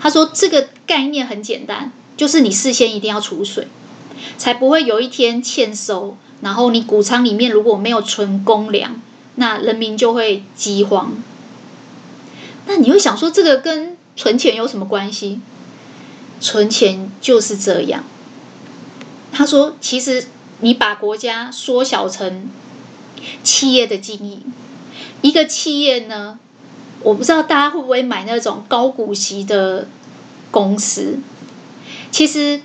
[0.01, 3.69] 他说这个概念很简单，就是你事先一定要储水，
[4.39, 6.17] 才不会有一天欠收。
[6.41, 9.01] 然后你谷仓里面如果没有存公粮，
[9.37, 11.15] 那人民就会饥荒。
[12.67, 15.41] 那你会想说，这个跟存钱有什么关系？
[16.41, 18.05] 存钱就是这样。
[19.33, 20.27] 他说，其实
[20.61, 22.51] 你把国家缩小成
[23.43, 24.43] 企业的经营，
[25.23, 26.39] 一个企业呢，
[27.05, 29.87] 我不知道大家会不会买那种高股息的
[30.51, 31.21] 公司，
[32.11, 32.61] 其实。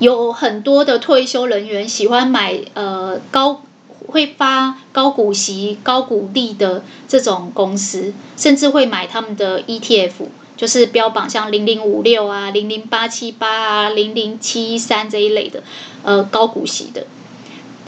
[0.00, 3.62] 有很多的退休人员喜欢买呃高
[4.06, 10.12] 会发高股息、高股利的这种公司，甚至会买他们的 ETF，
[10.56, 15.64] 就是标榜像零零五六啊、零零八七八啊、零零七三这一类的
[16.04, 17.04] 呃高股息的，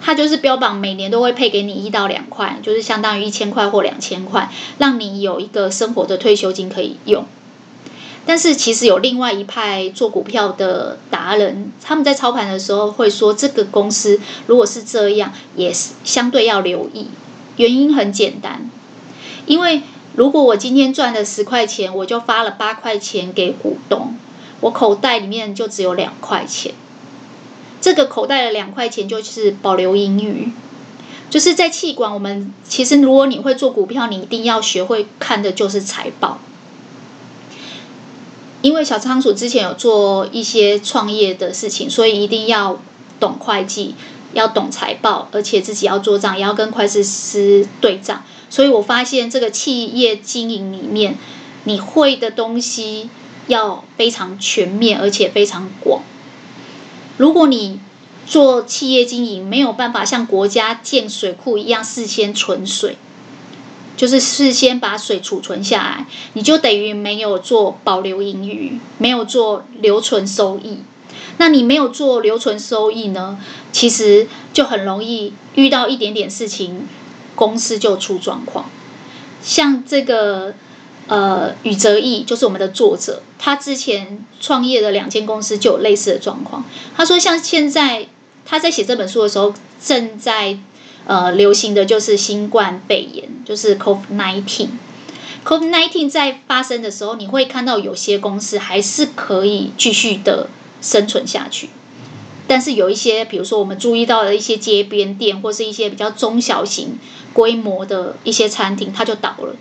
[0.01, 7.25] 它就是标榜每年都会配给你一到两块，就是相当于一千块或两千块，让你有一个生活的退休金可以用。
[8.27, 17.09] 但是其实有另外一派做股票的达人，他们在操盘的时候会说，这个公司如果是这样，也是相对要留意。
[17.57, 18.71] 原因很简单，
[19.47, 19.83] 因为
[20.15, 24.15] 如果我今天赚了十块钱，我就发了八块钱给股东，
[24.61, 26.75] 我口袋里面就只有两块钱。
[27.81, 30.53] 这个口袋的两块钱就是保留盈余，
[31.31, 36.39] 就是在气管，我们其实如果你会做股票，你一定要学会看的就是财报。
[38.63, 42.79] 因为小仓鼠之前有做一些创业的事情，所以一定要
[43.19, 43.95] 懂会计，
[44.35, 48.23] 要懂财报，而且自己要做账，也要跟会计师对账。
[48.51, 51.17] 所以我发现这个企业经营里面，
[51.65, 53.09] 你会的东西
[53.47, 56.03] 要非常全面，而且非常广。
[57.21, 57.79] 如果你
[58.27, 62.97] 做企业经营没有办法像国家建水库一样事先存水。
[63.95, 70.79] 就是事先把水储存下来，你就等于没有做保留盈余，没有做留存收益。
[71.37, 73.39] 那你没有做留存收益呢？
[73.73, 76.89] 其实就很容易遇到一点点事情，
[77.35, 78.71] 公司就出状况。
[79.43, 80.55] 像这个
[81.11, 86.65] 呃宇泽义，就是我们的作者，他之前创业的两间公司就有类似的状况。
[86.97, 88.07] 他说，像现在
[88.47, 89.53] 他在写这本书的时候，
[89.85, 90.59] 正在。
[91.07, 94.69] 呃，流行的就是新冠肺炎，就是 COVID nineteen。
[95.43, 100.51] COVID nineteen 在发生的时候，你会看到有些公司还是可以继续的
[100.83, 101.71] 生存下去，
[102.47, 106.99] 但是有一些，比如说我们注意到的一些街边店，或是一些比较中小型
[107.33, 109.57] 规模的一些餐厅，它就倒了。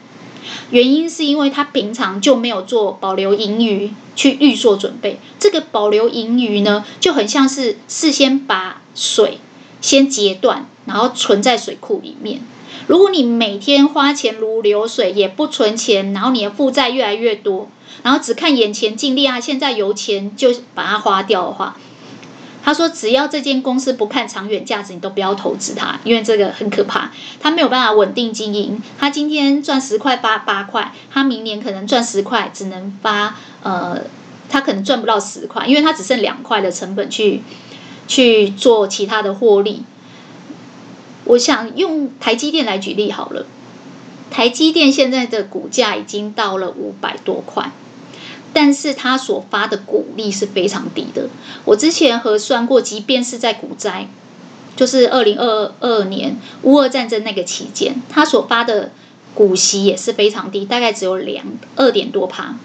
[0.72, 5.20] 原因是因为他平常就没有做保留盈余去预做准备。
[5.40, 9.40] 这个保留盈余呢，就很像是事先把水
[9.82, 10.68] 先截断。
[10.86, 12.42] 然后存在水库里面。
[12.88, 17.70] 如果你每天花钱如流水，也不存钱，然后你的负债越来越多，
[18.02, 21.78] 然后只看眼前尽力啊，现在有钱就把它花掉的话，
[22.64, 28.82] 他说只要这间公司不看长远价值，你都不要投资它，因为这个很可怕，它没有办法稳定经营。
[29.00, 34.02] 它今天赚十块发八块，它明年可能赚十块，只能发呃，
[34.50, 37.42] 它可能赚不到十块，因为它只剩两块的成本去
[38.08, 39.84] 去做其他的获利。
[41.26, 43.46] 我想用台积电来举例好了。
[44.32, 47.72] 台积电现在的股价已经到了五百多块，
[48.54, 51.30] 但是它所发的股利是非常低的。
[51.66, 54.08] 我之前核算过，即便是在股灾，
[54.76, 58.92] 就是二零二二年乌俄战争那个期间，它所发的
[59.36, 61.46] 股息也是非常低，大概只有两
[61.76, 62.56] 二点多趴。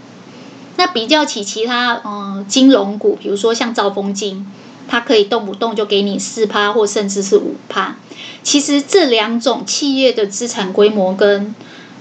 [0.77, 4.47] 那比较起其他嗯金融股，比如说像兆丰金，
[4.89, 7.97] 它可以动不动就给你四趴，或甚至是五趴。
[8.43, 11.55] 其实这两种企业的资产规模跟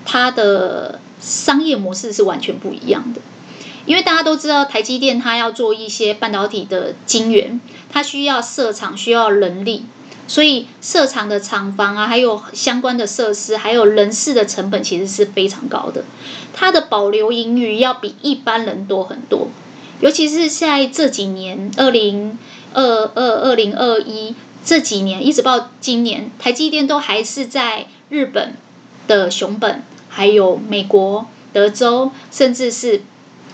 [0.05, 3.21] 它的商业模式是完全不一样的。
[3.85, 7.59] 因为大家都知道，台积电它要做一些半导体的晶圆，
[7.89, 9.85] 它需要设厂，需要人力，
[10.25, 16.05] 所以设厂的厂房啊，还有相关的设施，还有人事的成本其实是非常高的。
[16.53, 19.49] 它的保留盈余要比一般人多很多，
[19.99, 22.39] 尤其是在这几年，二零
[22.73, 28.55] 二二、二零二一这几年，一直到今年，台积电都还是在日本
[29.07, 33.01] 的熊本，还有美国德州，甚至是。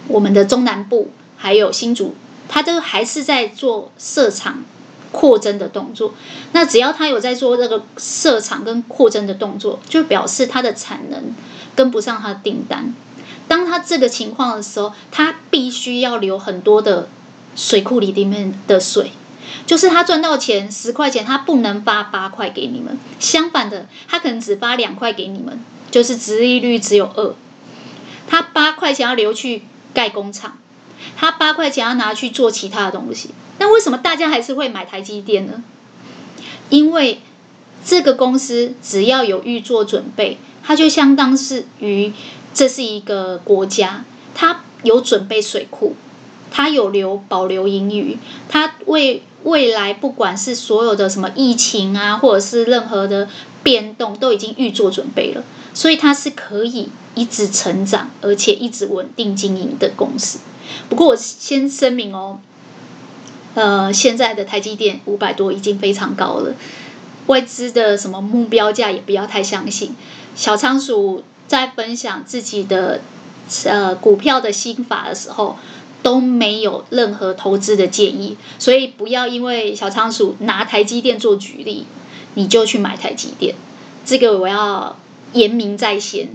[0.10, 2.16] 我们的中南部还有新竹，
[2.50, 4.64] 它都还是在做设厂
[5.12, 6.14] 扩增的动作。
[6.52, 11.34] 那只要它有在做这个设厂跟扩增的动作，就表示它的产能
[11.76, 12.94] 跟不上它的订单。
[13.48, 17.08] 当它这个情况的时候，它必须要留很多的
[17.56, 19.12] 水库里里面的水，
[19.68, 22.98] 就是它赚到钱十块钱，它不能发八块给你们。
[23.20, 27.36] 相反的，它可能只发两块给你们，就是殖利率只有二。
[28.28, 29.64] 它八块钱要留去。
[29.94, 30.58] 盖工厂，
[31.16, 35.64] 他八块钱要拿去做其他的东西，那为什么大家还是会买台积电呢？
[36.70, 37.22] 因为
[37.84, 42.14] 这个公司只要有预做准备，它就相当是于
[42.54, 44.04] 这是一个国家，
[44.36, 45.96] 它有准备水库，
[46.52, 48.18] 它有留保留盈余，
[48.48, 53.30] 它为未来不管是所有的什么疫情啊，或者是任何的
[53.64, 55.44] 变动，都已经预做准备了。
[55.80, 60.40] 所以它是可以一直成长，而且一直稳定经营的公司。
[60.90, 62.42] 不过我先声明哦，
[63.54, 66.54] 呃，现在的台积电五百多已经非常高了，
[67.28, 69.96] 外资的什么目标价也不要太相信。
[70.36, 73.00] 小仓鼠在分享自己的
[73.64, 75.56] 呃股票的心法的时候，
[76.04, 81.86] 都没有任何投资的建议，所以不要因为小仓鼠拿台积电做举例，
[82.34, 83.56] 你就去买台积电。
[84.06, 84.98] 这个我要。
[85.34, 86.30] 言明在先，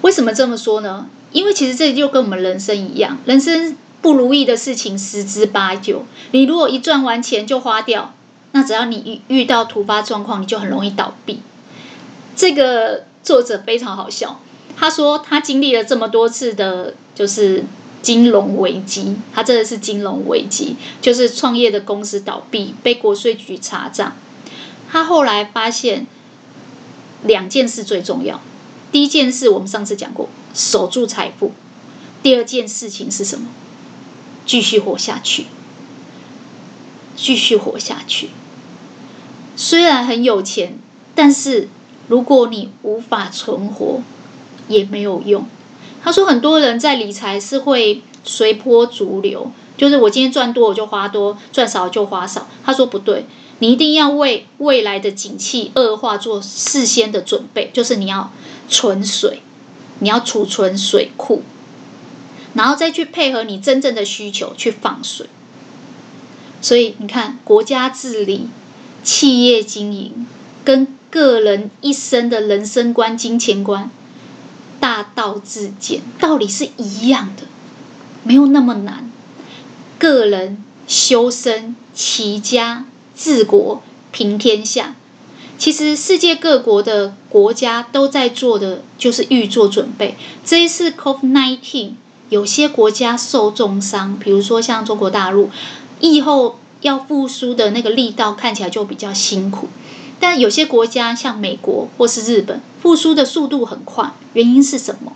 [0.00, 1.08] 为什么这么说呢？
[1.32, 6.04] 因为其实这就跟我们人生一样，人生不如意的事情十之八九。
[6.32, 8.12] 你如果一赚完钱就花掉，
[8.52, 11.40] 那只要你遇遇到突发状况，你就很容易倒闭。
[12.36, 14.40] 这个作者非常好笑，
[14.76, 17.64] 他说他经历了这么多次的，就是
[18.02, 24.14] 金融危机，他真的是金融危机，就是创业的公司倒闭，被国税局查账。
[24.90, 26.06] 他后来发现。
[27.24, 28.40] 两件事最重要。
[28.90, 31.52] 第一件事，我们上次讲过，守住财富。
[32.22, 33.48] 第二件事情是什么？
[34.44, 35.46] 继续活下去。
[37.16, 38.30] 继续活下去。
[39.56, 40.78] 虽然很有钱，
[41.14, 41.68] 但是
[42.08, 44.02] 如果你无法存活，
[44.68, 45.46] 也没有用。
[46.02, 52.48] 他说，很多人在理财是会随波逐流，就是我今天赚多我就花多，赚少就花少。
[52.64, 53.26] 他说不对。
[53.62, 58.32] 你一定要为未来的景气恶化做事先的准备，就是你要
[58.68, 59.40] 存水，
[60.00, 61.44] 你要储存水库，
[62.54, 65.28] 然后再去配合你真正的需求去放水。
[66.60, 68.48] 所以你看，国家治理、
[69.04, 70.26] 企业经营
[70.64, 73.88] 跟个人一生的人生观、金钱观，
[74.80, 77.44] 大道至简，道理是一样的，
[78.24, 79.08] 没有那么难。
[80.00, 82.86] 个人修身齐家。
[83.16, 84.94] 治国平天下，
[85.58, 90.16] 其实世界各国的国家都在做的就是预做准备。
[90.44, 91.92] 这一次 COVID-19，
[92.30, 95.50] 有些国家受重伤，比如说像中国大陆，
[96.00, 99.68] 疫后要复苏的那个力道看起来就比较辛苦。
[100.18, 104.12] 但有些国家像美国或是日本，复苏的速度很快。
[104.34, 105.12] 原因是什么？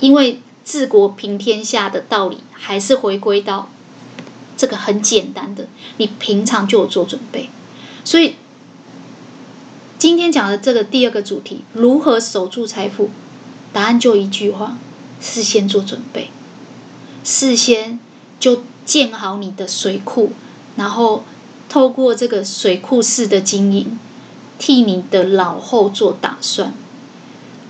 [0.00, 3.68] 因为治国平天下的道理还是回归到。
[4.56, 7.50] 这个很简单的，你平常就有做准备，
[8.04, 8.36] 所以
[9.98, 13.10] 今天讲的这个第二个主题，如何守住财富？
[13.72, 14.76] 答案就一句话：
[15.20, 16.30] 事先做准备，
[17.24, 17.98] 事先
[18.38, 20.32] 就建好你的水库，
[20.76, 21.24] 然后
[21.68, 23.98] 透过这个水库式的经营，
[24.58, 26.72] 替你的老后做打算。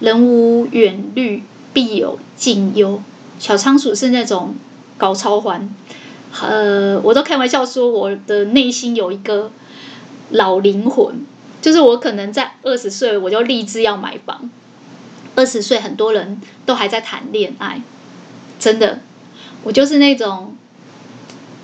[0.01, 3.01] 人无远虑，必有近忧。
[3.39, 4.55] 小仓鼠是那种
[4.99, 5.73] 搞超环。
[6.43, 9.53] 呃，我都开玩笑说，我的内心有一个
[10.31, 11.25] 老灵魂，
[11.63, 14.51] 就是我可能在二十岁我就立志要买房。
[15.37, 17.81] 二十岁很多人都还在谈恋爱，
[18.59, 19.01] 真的，
[19.63, 20.57] 我就是那种，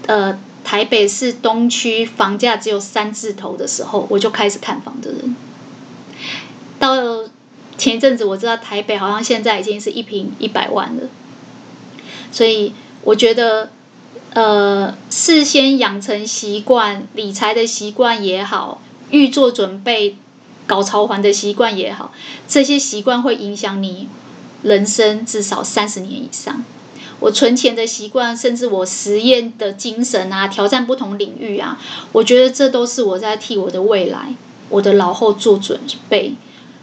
[0.06, 5.36] 呃，台北市东区房价只有三字头的时候，我就开始看房的人。
[6.78, 7.28] 到
[7.76, 11.08] 前一阵子我知道台北好像现在已经是一平一百万了，
[12.30, 13.70] 所以我觉得。
[14.32, 20.16] 呃，事先养成习惯，理财的习惯也好，预做准备、
[20.68, 22.12] 搞潮环的习惯也好，
[22.46, 24.08] 这些习惯会影响你
[24.62, 26.64] 人生至少三十年以上。
[27.18, 31.78] 我存钱的习惯，甚至我实验的精神啊，挑战不同领域啊，
[32.12, 34.34] 我觉得这都是我在替我的未来、
[34.68, 36.34] 我的老后做准备。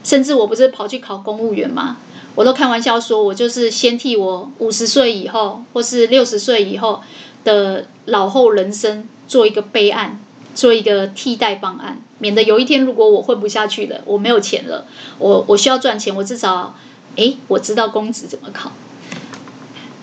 [0.03, 1.97] 甚至我不是跑去考公务员吗？
[2.35, 7.01] 我都开玩笑说，我就是先替我五十岁以后，或是六十岁以后
[7.43, 10.19] 的老后人生做一个备案，
[10.55, 14.85] 做一个替代方案，免得有一天如果我混不下去了，我没有钱了，
[15.19, 16.75] 我我需要赚钱，我至少，
[17.15, 18.71] 诶，我知道公职怎么考。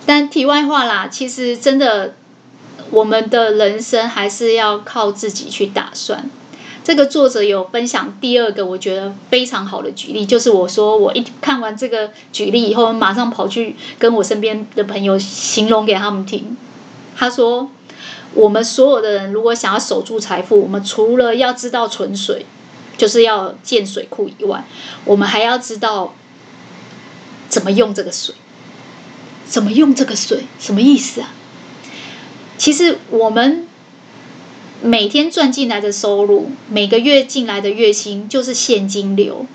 [0.07, 2.14] 但题外话啦，其实真的，
[2.91, 6.28] 我们的人生还是要靠自己去打算。
[6.85, 16.55] 这个作者有分享第二个我觉得非常好的举例，就是我说我一看完这个举例以后，马上跑去跟我身边的朋友形容给他们听。
[17.16, 17.70] 他说，
[18.34, 22.46] 我们所有的人如果想要守住财富，我们除了要知道存水，
[22.96, 24.64] 就是要建水库以外，
[25.04, 26.14] 我们还要知道
[27.48, 28.34] 怎么用这个水。
[29.46, 30.44] 怎么用这个水？
[30.58, 31.30] 什么意思啊？
[32.56, 33.68] 其实我们
[34.82, 39.46] 每天赚进来的收入，每个月进来的月薪就是现金流。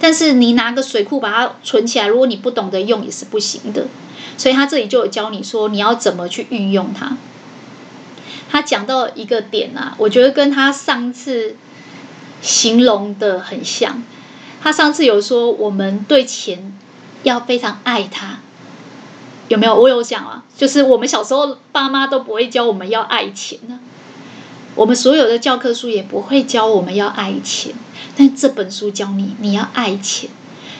[0.00, 3.86] 但是你拿个水库把它存起来，如果你不懂得用也是不行的。
[4.36, 7.16] 所以他这里就有教你说你要怎么去运用它。
[8.50, 11.56] 他讲到一个点啊，我觉得跟他上次
[12.40, 14.02] 形容的很像。
[14.62, 16.72] 他上次有说我们对钱
[17.22, 18.38] 要非常爱它。
[19.48, 19.74] 有没有？
[19.74, 23.80] 我有讲啊，就是我们小时候爸妈都不会教我们要爱钱呢，
[24.78, 27.74] 我们所有的教科书也不会教我们要爱钱，
[28.16, 30.30] 但这本书教你你要爱钱，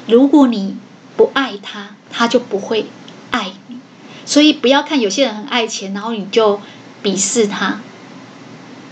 [0.07, 0.77] 如果你
[1.17, 2.87] 不爱他，他就不会
[3.33, 3.79] 爱你，
[4.25, 6.61] 所以不要看有些人很爱钱，然后你就
[7.03, 7.81] 鄙视他，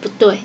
[0.00, 0.40] 不对。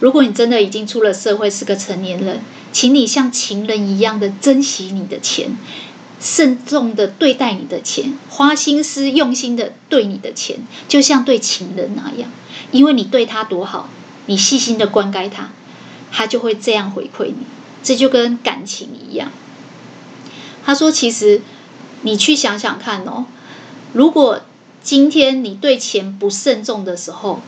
[0.00, 5.56] 如果你真的已经出了社会，是个成年人，请你像情人一样的珍惜你的钱。
[6.20, 10.58] 慎重的对待你的钱，花心思用心的对你的钱，
[10.88, 12.28] 就像对情人那样，
[12.70, 13.88] 因为你对他多好，
[14.26, 15.50] 你细心的灌溉他，
[16.10, 17.46] 他就会这样回馈你。
[17.82, 19.30] 这就跟感情一样。
[20.64, 21.42] 他说：“其实
[22.02, 23.26] 你去想想看哦，
[23.92, 24.40] 如果
[24.82, 27.40] 今天你对钱不慎重的时候，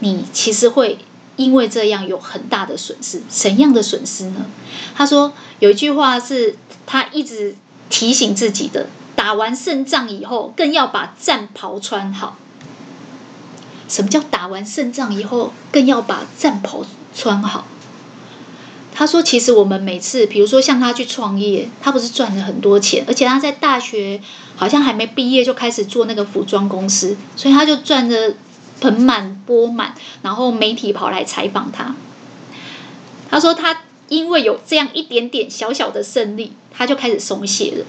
[0.00, 0.98] 你其实会
[1.36, 3.22] 因为这样有很大的损失。
[3.28, 4.46] 怎样的损失呢？”
[4.94, 6.56] 他说有一句话是
[6.86, 7.56] 他一直。
[7.90, 12.36] 提醒自己的，打完胜仗以后，更要把战袍穿好。
[13.88, 16.84] 什么叫打完胜仗以后，更要把战袍
[17.14, 17.66] 穿好？
[18.94, 24.20] 他说，其实我们每次，比如说像他去创业，他不是赚了很多钱，而且他在大学
[24.56, 28.34] 好像还没毕业就开始做那个服装公司，所以他就赚得
[28.80, 31.96] 盆满钵满，然后媒体跑来采访他。
[33.30, 33.80] 他说他。
[34.10, 37.84] 因为有这样一点点小小的胜利，他就开始松懈了。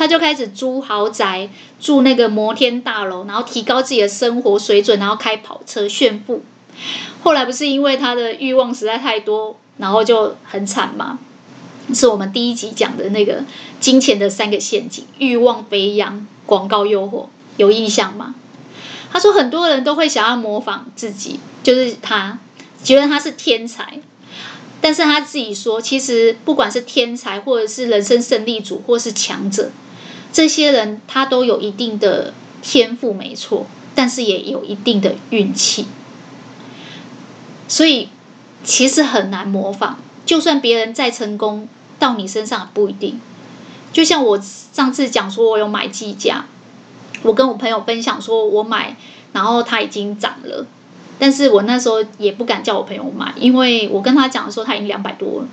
[0.00, 6.42] 他就开始租豪宅，住那个摩天大楼，然后提高自己的生活水准，然后开跑车炫富。
[7.22, 11.18] 后来不是因为他的欲望实在太多，然后就很惨吗？
[11.92, 13.44] 是我们第一集讲的那个
[13.78, 17.26] 金钱的三个陷阱：欲望、肥羊、广告诱惑，
[17.58, 18.34] 有印象吗？
[19.12, 22.38] 他说很多人都会想要模仿自己，就是他
[22.82, 24.00] 觉得他是天才。
[24.80, 29.70] 但是他自己说，其实不管是天才，或者是人生胜利组，或是强者，
[30.32, 35.86] 这些人他都有一定的天赋，没错，但是也有一定的运气。
[37.68, 38.08] 所以
[38.64, 41.68] 其实很难模仿，就算别人再成功，
[41.98, 43.20] 到你身上不一定。
[43.92, 46.46] 就像我上次讲说，我有买计价，
[47.22, 48.96] 我跟我朋友分享说我买，
[49.32, 50.66] 然后它已经涨了。
[51.18, 55.48] 但是我那时候也不敢叫我朋友买，因为我跟他讲的时候他已经两百多了，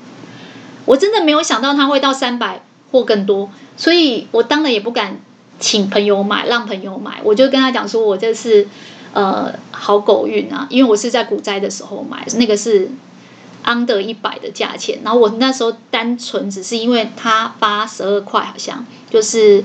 [0.86, 2.62] 我真的没有想到他会到三百
[2.92, 5.20] 或更多，所以我当然也不敢
[5.60, 8.68] 请朋友买，让朋友买，我就跟他讲说，我这是
[9.14, 12.90] 呃好狗运啊，因为我是在股灾的时候买，那个是
[13.66, 19.64] under 一百的价钱，然后我那时候单纯只是因为他发十二块，好像就是。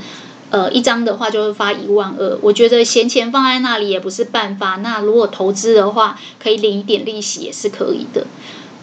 [0.52, 4.76] 呃，一张的话就会发一万二，我觉得闲钱放在那里也不是办法。
[4.82, 8.26] 那如果投资的话，可以领一点利息也是可以的。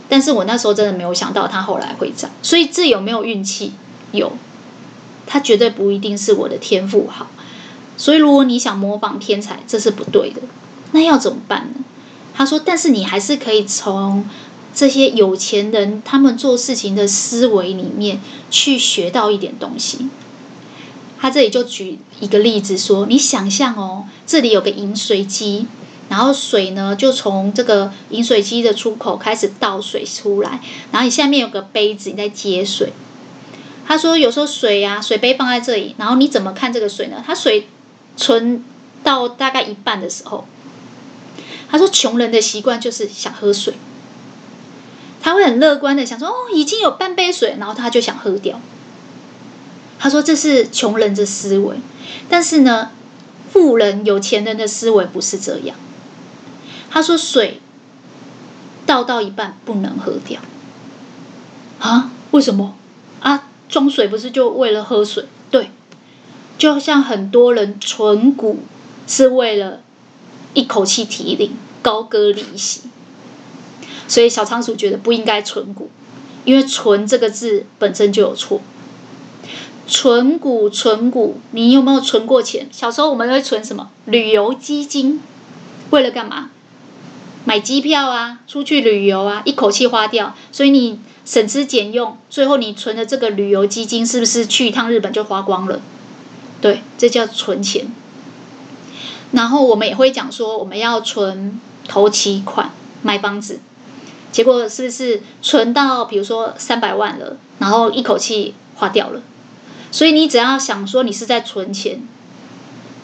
[0.08, 3.74] 但是我那时候真的没有想到它后来会涨，所以这有没有运气？
[4.12, 4.34] 有，
[5.26, 7.28] 它绝对不一定是我的天赋好。
[7.98, 10.42] 所以如果你想模仿天才，这是不对的。
[10.92, 11.84] 那要怎么办呢？
[12.34, 14.24] 他说，但是你还是可以从
[14.74, 20.08] 这些有钱人他们做事情的思维里面去学到一点东西。
[21.20, 25.68] 他这里就举一个例子说，你想象哦，这里有个饮水机，
[26.08, 30.62] 然后水呢就从这个饮水机的出口开始倒水出来，
[30.94, 32.94] 然后你下面有个杯子，你在接水。
[33.90, 37.24] 他说有时候水呀、啊，水杯放在这里，然后你怎么看这个水呢？
[37.26, 37.68] 他水
[38.16, 38.64] 存
[39.04, 40.46] 到大概一半的时候，
[41.68, 43.74] 他说穷人的习惯就是想喝水，
[45.24, 48.62] 他会很乐观的想说哦，已经有半杯水，然后他就想喝掉。
[49.98, 51.78] 他说这是穷人的思维，
[52.30, 52.92] 但是呢，
[53.52, 55.76] 富人、有钱人的思维不是这样。
[56.92, 57.60] 他说：“水
[58.86, 60.40] 倒到一半不能喝掉
[61.80, 62.12] 啊？
[62.30, 62.76] 为什么？
[63.70, 65.26] 装水不是就为了喝水？
[65.50, 65.72] 对，
[66.58, 68.60] 就像很多人存股
[69.08, 69.82] 是为了
[70.54, 72.90] 一口气提领高歌利息，
[74.08, 75.90] 所以小仓鼠觉得不应该存股，
[76.44, 78.60] 因为‘存’这个字本身就有错。
[79.88, 82.68] 存股，存股，你有没有存过钱？
[82.72, 83.90] 小时候我们会存什么？
[84.06, 85.22] 旅游基金，
[85.92, 86.50] 为了干嘛？”
[87.46, 91.00] 买机票啊，出去旅游啊，一口气花掉，所以你
[91.30, 95.80] 省吃俭用，最后你存的这个旅游基金是不是去一趟日本就花光了？
[96.60, 97.86] 对，这叫存钱。
[99.32, 102.72] 然后我们也会讲说，我们要存头期款
[103.04, 103.60] 买房子，
[104.32, 109.22] 结果是不是存到比如说三百万了，然后一口气花掉了？
[109.92, 112.02] 所以你只要想说你是在存钱，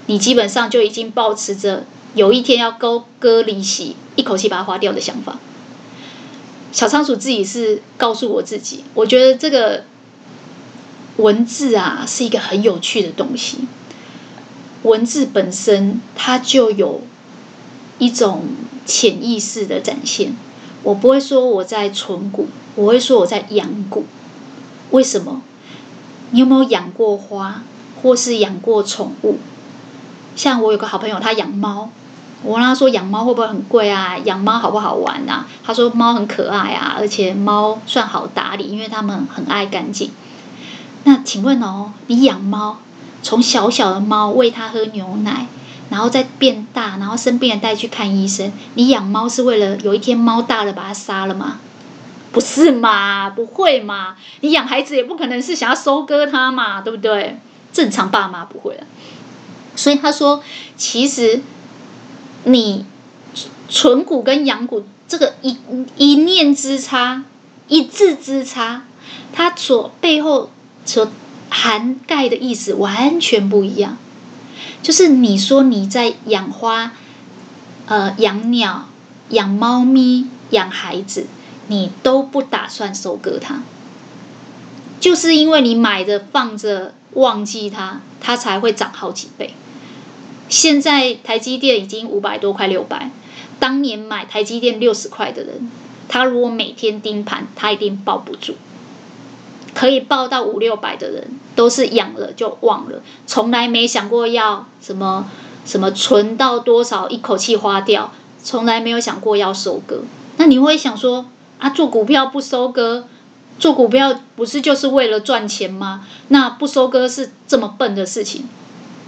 [0.08, 1.84] 你基本上就已经抱持着。
[2.16, 5.38] 有一天要高歌利息，一口气把它花掉的想法。
[6.76, 9.86] 小仓鼠自己是告诉我自己，我觉得这个
[11.16, 13.60] 文字啊是一个很有趣的东西。
[14.84, 17.00] 文字本身它就有
[17.98, 18.42] 一种
[18.86, 20.36] 潜意识的展现。
[20.84, 24.04] 我不会说我在存股，我会说我在养股。
[24.92, 25.44] 为什么？
[26.32, 27.64] 你有没有养过花，
[28.02, 29.38] 或是养过宠物？
[30.36, 31.90] 像我有个好朋友，他养猫。
[32.46, 34.16] 我问他说：“养猫会不会很贵啊？
[34.20, 40.12] 养猫好不好玩啊？”他说：“猫很可爱啊，而且猫算好打理，因为他们很爱干净。”
[41.06, 42.78] 那请问哦，你养猫，
[43.24, 45.48] 从小小的猫喂它喝牛奶，
[45.90, 48.54] 然后再变大，然后生病了带去看医生。
[48.76, 51.58] 你养猫是为了有一天猫大了把它杀了吗？
[52.32, 53.32] 不是嘛？
[53.32, 54.16] 不会嘛？
[54.42, 57.40] 你养孩子也不可能是想要收割它嘛，对不对？
[57.74, 58.86] 正常爸妈不会啊。
[59.76, 60.44] 所以他说，
[60.78, 61.42] 其实。
[62.46, 62.86] 你
[63.68, 65.58] 存股跟养股这个一
[65.98, 67.24] 一念之差，
[67.68, 68.84] 一字之差，
[69.34, 70.52] 它所背后
[70.86, 71.12] 所
[71.50, 73.98] 涵盖的意思完全不一样。
[74.82, 76.94] 就是你说你在养花、
[77.88, 78.88] 呃养鸟、
[79.30, 81.28] 养猫咪、养孩子，
[81.68, 83.64] 你都不打算收割它，
[85.00, 89.54] 就是因为你买着放着忘记它，它才会涨好几倍。
[90.50, 93.10] 现在台积电已经五百多块六百，
[93.60, 95.72] 当年买台积电六十块的人，
[96.08, 98.56] 他如果每天盯盘，他一定抱不住。
[99.74, 105.30] 可以抱到五六百的人，都是养了就忘了，从来没想过要什么
[105.66, 110.04] 什么存到多少一口气花掉，从来没有想过要收割。
[110.38, 111.26] 那你会想说
[111.60, 113.06] 啊，做股票不收割，
[113.60, 116.08] 做股票不是就是为了赚钱吗？
[116.30, 118.48] 那不收割是这么笨的事情？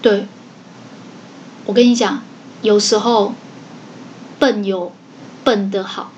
[0.01, 0.27] 对。
[1.67, 2.23] 我跟你讲，
[2.61, 3.33] 有时候
[4.39, 4.93] 笨有
[5.43, 6.13] 笨的好，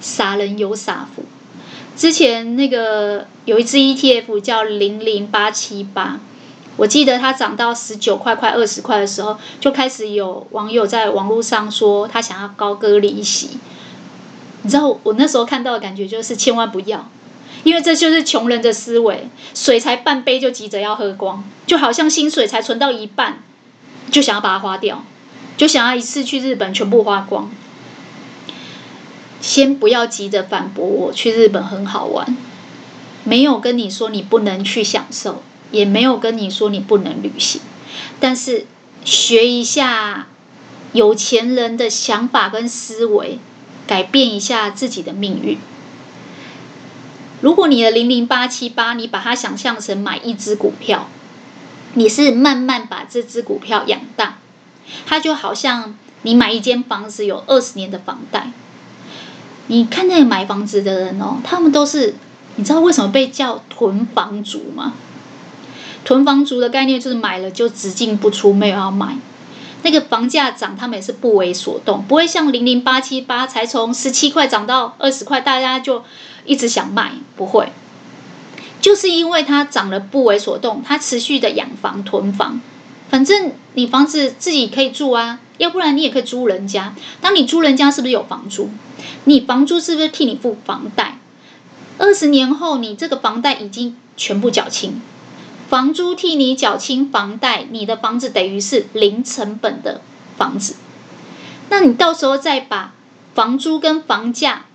[0.00, 1.24] 傻人有傻福。
[1.94, 6.18] 之前那个有一支 ETF 叫零零八七八，
[6.78, 13.58] 我记得它涨到十九块快二十块的时候，就开始有网友在网络上说他想要高歌离席。
[14.62, 17.06] 你知道我那时候看到的感觉就是千万不要，
[17.62, 23.42] 因为这就是穷人的思维，水才半杯就急着要喝光，就好像薪水才存到一半。
[24.10, 25.04] 就想要把它花掉，
[25.56, 27.50] 就想要一次去日本全部花光。
[29.40, 32.36] 先不要急着反驳我，去日本很好玩，
[33.24, 37.60] 没有跟你说你不能去享受，也没有跟你说你不能旅行。
[38.18, 38.66] 但是
[39.04, 40.26] 学一下
[40.92, 43.38] 有钱人的想法跟思维，
[43.86, 45.58] 改变一下自己的命运。
[47.40, 51.08] 如果你的零零八七八，你把它想象成买一只股票。
[51.94, 54.38] 你是慢慢把这只股票养大，
[55.06, 58.50] 它就好像你买一间房子有二十年的房贷。
[59.68, 62.14] 你看那个买房子的人哦，他们都是，
[62.56, 64.94] 你知道为什么被叫囤房族吗？
[66.04, 69.18] 囤房族的概念就是买了就只进不出，没有要卖。
[69.82, 76.02] 那个房价涨，他们也是不为所动，不会像零零八七八才从十七块涨到二十块，大家就
[76.44, 77.70] 一直想卖，不会。
[78.80, 82.60] 就是因为它涨了不为所动，它持续的养房囤房，
[83.10, 86.94] 反正你房子自己可以住啊，要不然你也可以租人家。
[87.20, 88.70] 当你租人家，是不是有房租？
[89.24, 91.18] 你房租是不是替你付房贷？
[91.98, 95.02] 二十年后，你这个房贷已经全部缴清，
[95.68, 100.00] 房租替你缴清房贷，你的房子等于是零成本的
[100.36, 100.76] 房子。
[101.68, 102.94] 那你到时候再把
[103.34, 104.66] 房租跟房价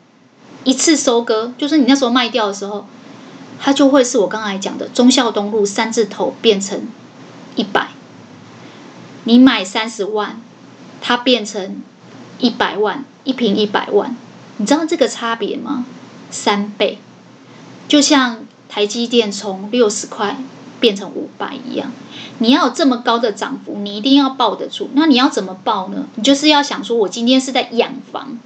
[0.65, 2.85] 一次收割，就是你那时候卖掉的时候，
[3.65, 6.85] 它就会是我刚才讲的忠孝东路三字头变成
[7.55, 7.91] 一百。
[9.23, 10.41] 你买三十万，
[10.99, 11.81] 它变成
[12.39, 14.17] 一百万，一坪一百万，
[14.57, 15.85] 你知道这个差别吗？
[16.29, 16.99] 三倍，
[17.87, 20.35] 就像台积电从六十块
[20.81, 21.93] 变成五百一样。
[22.39, 24.89] 你要有这么高的涨幅，你一定要抱得住。
[24.93, 26.05] 那你要怎么抱呢？
[26.15, 28.37] 你就是要想说，我今天是在养房，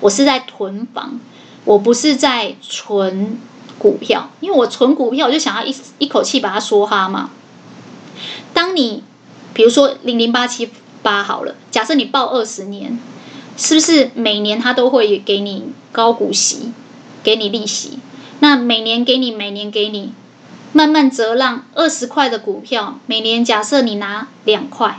[0.00, 1.20] 我是在囤房，
[1.64, 3.38] 我不是在存
[3.84, 7.28] 股票，因为我存股票，我就想要一一口气把它梭哈嘛。
[8.54, 9.04] 当你
[9.52, 10.70] 比如说零零八七
[11.02, 12.98] 八好了，假设你抱二十年，
[13.58, 16.72] 是不是每年它都会给你高股息，
[17.22, 17.98] 给你利息？
[18.40, 20.14] 那每年给你，每年给你，
[20.72, 24.98] 慢慢折让二十块的股票，每年假设你拿两块，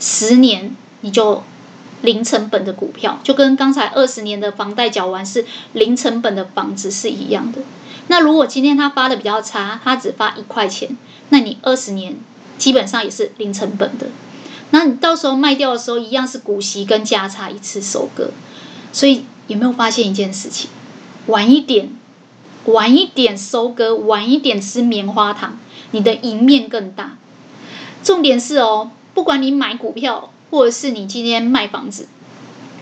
[0.00, 1.44] 十年你就
[2.02, 7.62] 零成本的股票，就跟刚才二十年的房贷缴完是零成本的房子是一样的。
[8.08, 10.96] 那如果今天他发的比较差，他只发一块钱，
[11.30, 12.16] 那你二十年。
[12.56, 14.06] 基本上也是零成本的，
[14.70, 18.30] 那你到时候卖掉的时候，一样是股息跟价差一次收割。
[18.92, 20.70] 所以有没有发现一件事情？
[21.26, 21.90] 晚一点，
[22.66, 25.58] 晚一点收割，晚一点吃棉花糖，
[25.90, 27.16] 你的赢面更大。
[28.04, 32.06] 重点是哦，不管你买股票，或者是你今天卖房子，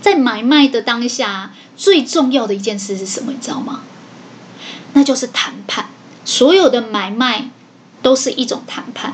[0.01, 3.31] 在买卖的当下，最重要的一件事是什么？
[3.31, 3.81] 你知道吗？
[4.93, 5.87] 那就是谈判。
[6.25, 7.49] 所有的买卖
[8.01, 9.13] 都是一种谈判。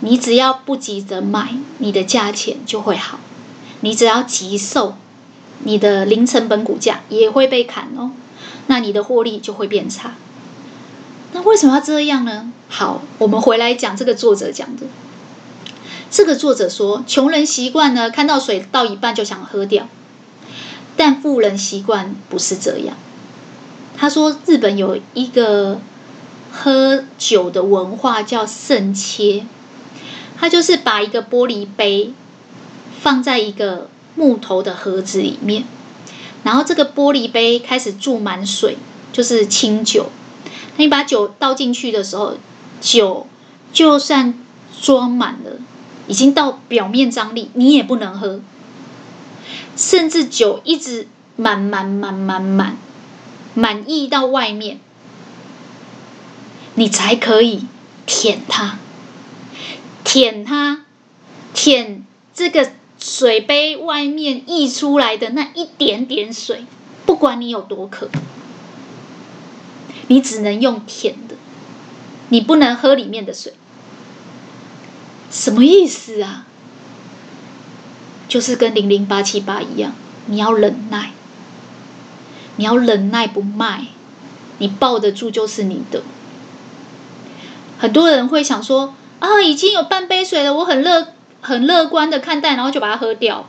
[0.00, 3.18] 你只要不急着买，你的价钱就会好；
[3.80, 4.96] 你只要急售，
[5.60, 8.10] 你的零成本股价也会被砍哦。
[8.66, 10.14] 那你的获利就会变差。
[11.32, 12.52] 那为什么要这样呢？
[12.68, 14.86] 好，我们回来讲这个作者讲的。
[16.10, 19.88] 这个作者说，穷人习惯呢，看到水倒一半就想喝掉，
[20.96, 22.96] 但富人习惯不是这样。
[23.96, 25.80] 他说，日本有一个
[26.52, 29.46] 喝酒的文化叫圣切。
[30.38, 32.12] 他就是把一个玻璃杯
[33.00, 35.64] 放在一个木头的盒子里面，
[36.42, 38.76] 然后这个玻璃杯开始注满水，
[39.14, 40.10] 就是清酒。
[40.76, 42.34] 那你把酒倒进去的时候，
[42.82, 43.26] 酒
[43.72, 44.38] 就算
[44.82, 45.52] 装满了，
[46.06, 48.40] 已经到表面张力，你也不能喝。
[49.74, 52.76] 甚至酒一直满满满满满
[53.56, 54.78] 满溢到外面，
[56.74, 57.64] 你才可以
[58.04, 58.78] 舔它。
[60.04, 60.84] 舔它，
[61.54, 62.04] 舔
[62.34, 66.66] 这个水杯外面溢出来的那一点点水，
[67.06, 68.10] 不管你有多渴，
[70.08, 71.34] 你只能用舔的，
[72.28, 73.54] 你不能喝里面的水。
[75.30, 76.46] 什么意思啊？
[78.28, 79.94] 就是跟零零八七八一样，
[80.26, 81.12] 你要忍耐，
[82.56, 83.86] 你要忍耐不卖，
[84.58, 86.02] 你抱得住就是你的。
[87.78, 88.94] 很多人会想说。
[89.18, 91.08] 啊，已经有半杯水了，我很乐
[91.40, 93.48] 很乐观的看待，然后就把它喝掉。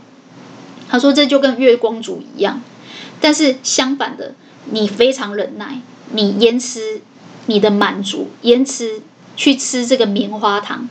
[0.88, 2.62] 他说这就跟月光族一样，
[3.20, 4.34] 但是相反的，
[4.72, 5.82] 你非常忍耐，
[6.14, 7.02] 你延迟
[7.48, 9.02] 你的满足，延迟
[9.36, 10.88] 去吃这个棉花糖，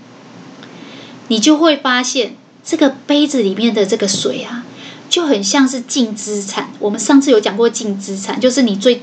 [1.28, 4.65] 你就会发现这个杯子里面的这个水啊，
[5.08, 6.70] 就很像是净资产。
[6.78, 9.02] 我们上次有讲过净资产，就是你最。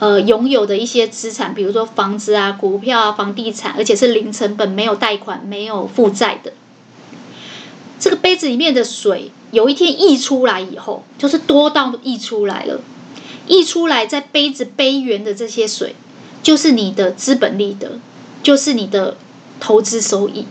[0.00, 6.54] 呃，拥有的一些资产，比如说房子啊、股票啊、房地产，而且是零成本、没有贷款、没有负债的。
[8.00, 12.80] 这个杯子里面的水，有一天溢出来以后，就是多到溢出来了。
[13.46, 15.94] 溢出来在杯子杯缘的这些水，
[16.42, 18.00] 就是你的资本利得，
[18.42, 19.18] 就是你的
[19.60, 20.46] 投资收益。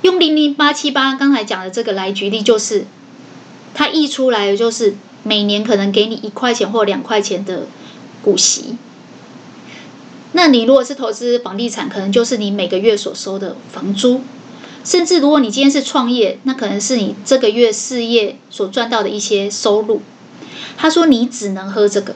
[0.00, 2.86] 用零零八七八刚才讲的这个来举例，就是
[3.74, 7.66] 它溢出来的，就是每年可能给你一块钱或两块钱的。
[8.24, 8.76] 股息，
[10.30, 14.20] 那你如果是投资房地产，可能就是你每个月所收的房租，
[14.84, 20.02] 甚至如果你今天是创业，那可能是你这个月事业所赚到的一些收入。
[20.76, 22.14] 他说你只能喝这个，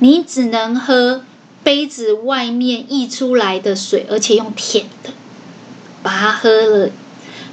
[0.00, 1.22] 你只能喝
[1.62, 5.10] 杯子外面溢出来的水，而且用舔的，
[6.02, 6.90] 把它喝了，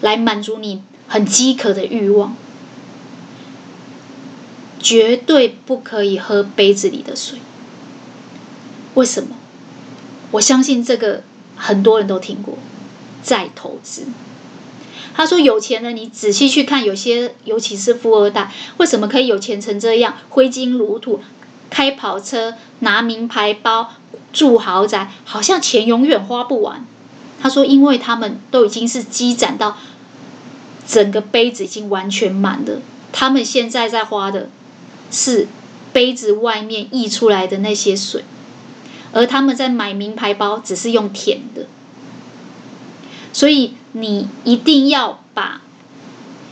[0.02, 2.36] 来满足你很饥渴的欲望。
[4.80, 7.40] 绝对不可以喝杯子里的水。
[8.96, 9.36] 为什么？
[10.32, 11.24] 我相信这个
[11.56, 12.58] 很多人都听过，
[13.22, 14.04] 再投资。
[15.14, 21.20] 他说有钱人，你仔细去看，有些尤其是富二代，为什么可以有钱成这样，挥金如土，
[21.70, 23.96] 开跑车，拿名牌包，
[24.32, 26.86] 住豪宅，好像钱永远花不完。
[27.42, 29.78] 他说，因为他们都已经是积攒到
[30.88, 34.50] 整个杯子已经完全满了，他们现在在花的
[35.12, 35.48] 是
[35.92, 38.24] 杯子外面溢出来的那些水，
[39.12, 41.66] 而他们在买名牌包只是用舔的。
[43.32, 45.62] 所以你一定要把，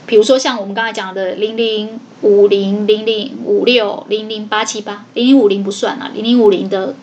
[0.05, 6.95] 比如说像我们刚才讲的零零五零、零零五六、零零八七八、零零五零不算啊，零零五零的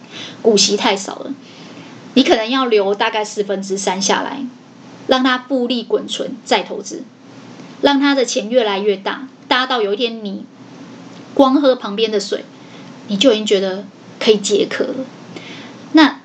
[0.43, 1.35] 股息太少了，
[2.15, 4.47] 你可能要留大概四分之三下来，
[5.09, 7.03] 让它复利滚存再投资，
[7.81, 10.45] 让它的钱越来越大，大到有一天你
[11.35, 12.45] 光喝旁边的水，
[13.09, 13.85] 你就已经觉得
[14.19, 14.95] 可以解渴了。
[15.93, 16.21] 那。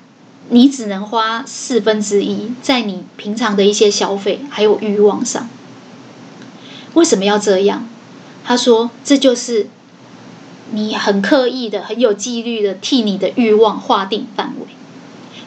[0.52, 5.48] 你只能花四分之一在你平常的一些消费还有欲望上。
[6.94, 7.86] 为什么要这样？
[8.44, 9.68] 他说：“这就是
[10.72, 14.66] 你很刻意的、很有纪律的替你的欲望划定范围。”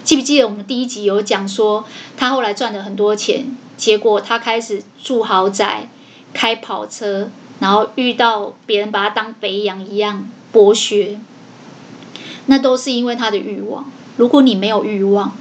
[0.05, 1.83] 记不记得我们第一集有讲说，
[2.15, 5.89] 他后来赚了很多钱，结果他开始住豪宅、
[6.31, 7.29] 开跑车，
[7.63, 11.17] 然后遇到别人把他当肥羊一样剥削，
[12.47, 13.89] 那都是因为他的欲望。
[14.17, 15.31] 如果你没有欲望，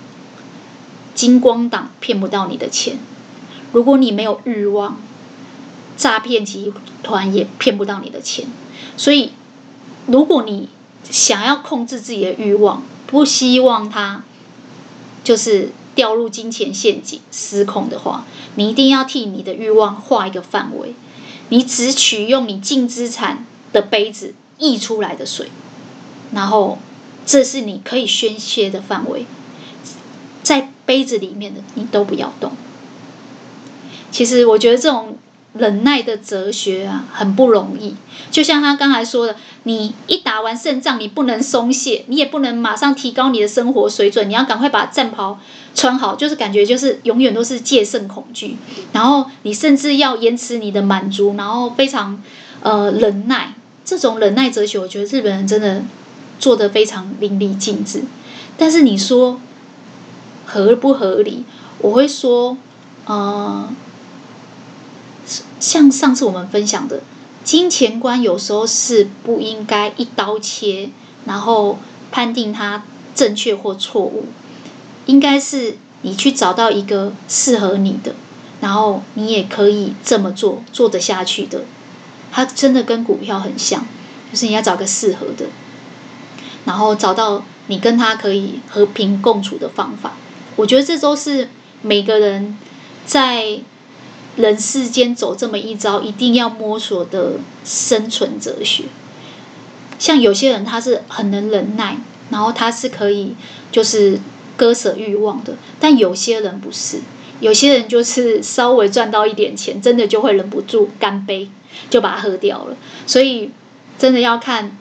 [1.17, 2.99] 金光党骗不到你的钱；
[3.73, 5.01] 如果你没有欲望，
[5.97, 8.47] 诈骗集团也骗不到你的钱。
[8.97, 9.33] 所以，
[10.07, 10.69] 如果你
[11.11, 14.23] 想要控制自己的欲望，不希望它
[15.25, 20.95] 就是掉入金钱陷阱失控的话，你一定要替你的欲望画一个范围。
[21.53, 23.45] 你只取用你净资产
[23.75, 25.51] 的杯子溢出来的水，
[26.33, 26.79] 然后。
[27.25, 29.27] 这是你可以宣泄的范围，
[30.43, 32.51] 在杯子里面的你都不要动。
[34.11, 35.19] 其实我觉得这种
[35.59, 37.95] 忍耐的哲学啊，很不容易。
[38.31, 45.39] 就像他刚才说的，你一打完胜仗，你不能松懈，你也不能马上提高你的生活水准，你要赶快把战袍
[45.75, 48.57] 穿好，就是感觉就是永远都是戒慎恐惧。
[48.93, 52.23] 然后你甚至要延迟你的满足，然后非常
[52.63, 53.55] 呃忍耐。
[53.85, 55.83] 这种忍耐哲学，我觉得日本人真的。
[56.39, 58.03] 做得非常淋漓尽致，
[58.59, 59.41] 但是你说
[60.45, 61.45] 合不合理？
[61.79, 62.57] 我会说，
[63.05, 63.73] 呃，
[65.61, 67.03] 像上次我们分享的，
[67.45, 70.91] 金钱观有时候是不应该一刀切，
[71.25, 71.79] 然后
[72.11, 74.27] 判定它正确或错误，
[75.07, 78.15] 应该是你去找到一个适合你的，
[78.61, 81.65] 然后你也可以这么做，做得下去的。
[82.31, 83.87] 它真的跟股票很像，
[84.31, 85.47] 就是你要找个适合的。
[86.65, 90.13] 然后找到你跟他可以和平共处的方法，
[90.57, 91.51] 我觉得这都是
[91.83, 92.57] 每个人
[93.05, 93.59] 在
[94.37, 98.85] 人世间走这么一遭，一定要摸索的生存哲学。
[99.99, 101.97] 像有些人他是很能忍耐，
[102.31, 103.35] 然后他是可以
[103.71, 104.19] 就是
[104.57, 107.01] 割舍欲望的，但有些人不是，
[107.41, 111.49] 有些人就是稍微赚到一点钱，真的就会忍不住干杯，
[111.91, 112.77] 就把它喝掉了。
[113.07, 113.51] 所以
[113.99, 114.77] 真的要看。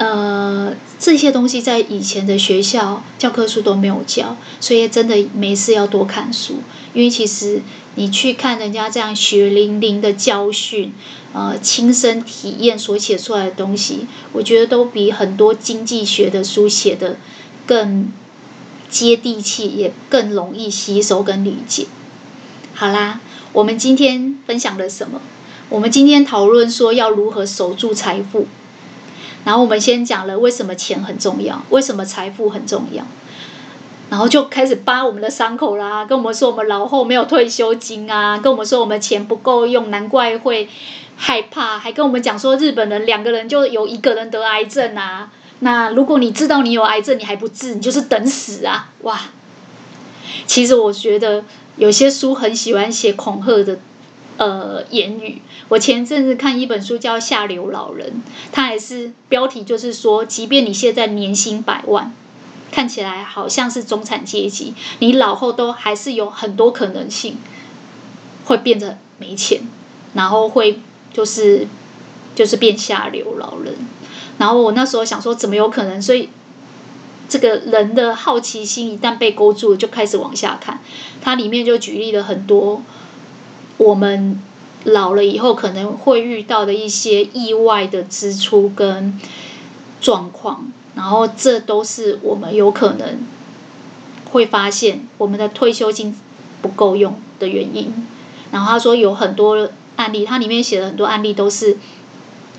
[0.00, 6.56] 呃，这些东西在以前的学校教科书都没有教，所以真的没事要多看书。
[6.92, 7.62] 因为其实
[7.94, 10.92] 你去看人家这样血淋淋的教训，
[11.32, 17.16] 呃，亲身体验所写出来的东西，我觉得都比很多经济学的书写的
[17.66, 18.10] 更
[18.90, 21.86] 接地气，也更容易吸收跟理解。
[22.74, 23.20] 好啦，
[23.52, 25.20] 我们今天分享了什么？
[25.68, 28.48] 我们今天讨论说要如何守住财富。
[29.48, 33.02] 然后我们先讲了为什么钱很重要，为什么财富很重要，
[34.10, 40.68] 然后就开始扒我们的伤口啦，跟我们说我们老后没有退休金啊，跟我们说我们钱不够用，难怪会
[41.16, 48.90] 害怕，还跟我们讲说日本人两个人就有一个人得癌症啊，那如果你知道你有癌症，你还不治，你就是等死啊！
[49.00, 49.18] 哇，
[50.46, 51.42] 其实我觉得
[51.76, 53.78] 有些书很喜欢写恐吓的。
[54.38, 55.42] 呃，言语。
[55.68, 58.08] 我前阵子看一本书叫《下流老人》，
[58.52, 62.14] 它也是标题就是说，即便你现在年薪百万，
[62.70, 67.38] 看起来好像是中产阶级，你老后都还是有很多可能性
[68.44, 69.62] 会变得没钱，
[70.14, 70.80] 然后会
[71.12, 71.66] 就是
[72.36, 73.74] 就是变下流老人。
[74.38, 76.00] 然后我那时候想说，怎么有可能？
[76.00, 76.28] 所以
[77.28, 80.78] 这个人的好奇心一旦被勾住，就开始往下看。
[81.20, 82.82] 它里面就举例了很多。
[83.78, 84.40] 我们
[84.84, 89.18] 老了以后可能会遇到的一些意外的支出跟
[90.00, 93.18] 状况，然后这都是我们有可能
[94.30, 96.16] 会发现我们的退休金
[96.60, 97.92] 不够用的原因。
[98.50, 101.76] 然后他说有很多案例，他里面写了很多案例，都是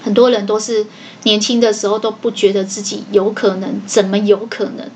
[0.04, 0.86] 很多人都是
[1.24, 4.90] 年轻的时候都不觉得自己有可能，怎么有可能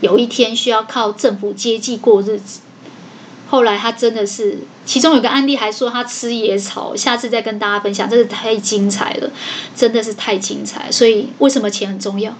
[0.00, 2.60] 有一天需要靠政府接济过日子？
[3.50, 9.30] 后来他真的是，其中有个案例还说他吃野草，下次再跟大家分享，真是太精彩了，
[9.74, 10.92] 真的是太精彩。
[10.92, 12.36] 所以为什么钱很重要？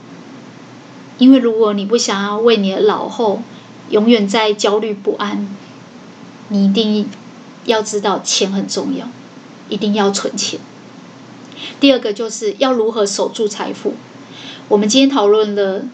[1.17, 3.43] 因为如果你不想要为你的老后
[3.89, 5.49] 永远在焦虑不安，
[6.49, 7.09] 你一定
[7.65, 9.09] 要知道钱很重要，
[9.71, 10.61] 一定要存钱。
[11.81, 13.95] 第二个就是要如何守住财富。
[14.69, 15.87] 我们今天讨论了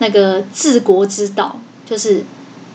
[0.00, 2.26] 那个治国之道，就是。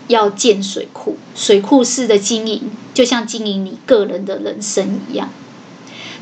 [0.08, 5.30] 要建水库，水库式的经营，就像经营你个人的人生一样。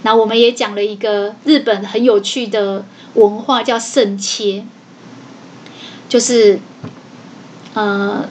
[0.03, 4.63] 那我们也讲了一个日本很有趣的文化，叫圣切，
[6.07, 6.59] 就是
[7.73, 8.29] 呃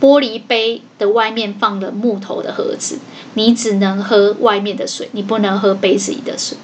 [0.00, 2.98] 玻璃杯的外面放了木头的盒子，
[3.34, 6.56] 你只能喝外面的水，你不能喝杯子里的水。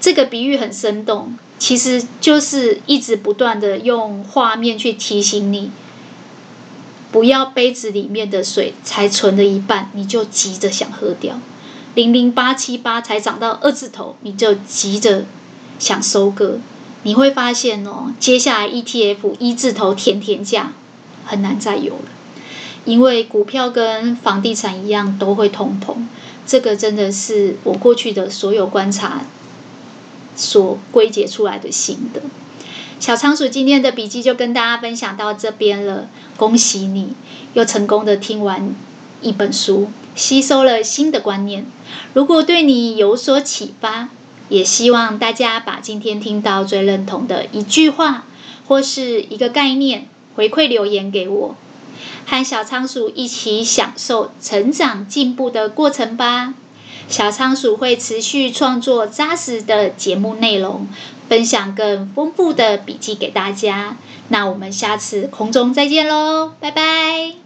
[0.00, 5.70] 这个比喻很生动，其实就是一直不断的用画面去提醒你。
[7.12, 11.34] 不要杯子里面的水才存了一半，你就急着想喝掉；
[11.94, 15.26] 零零八七八才涨到二字头，你就急着
[15.78, 16.58] 想收割。
[17.02, 20.72] 你会发现哦，接下来 ETF 一字头甜甜价
[21.26, 22.08] 很难再有了，
[22.86, 25.96] 因为股票跟房地产一样都会通膨。
[26.46, 29.22] 这个真的是我过去的所有观察
[30.34, 32.20] 所归结出来的心得。
[33.02, 37.14] 小仓鼠今天的笔记就跟大家分享到这边了，恭喜你
[37.52, 38.76] 又成功的听完
[39.20, 41.66] 一本书，吸收了新的观念。
[42.14, 44.08] 如果对你有所启发，
[44.48, 48.24] 也希望大家把今天听到最认同的一句话
[48.68, 51.56] 或是一个概念回馈留言给我，
[52.24, 56.54] 和小仓鼠一起享受成长进步的过程吧。
[57.08, 60.88] 小仓鼠会持续创作扎实的节目内容，
[61.28, 63.96] 分享更丰富的笔记给大家。
[64.28, 67.41] 那我们下次空中再见喽，拜拜。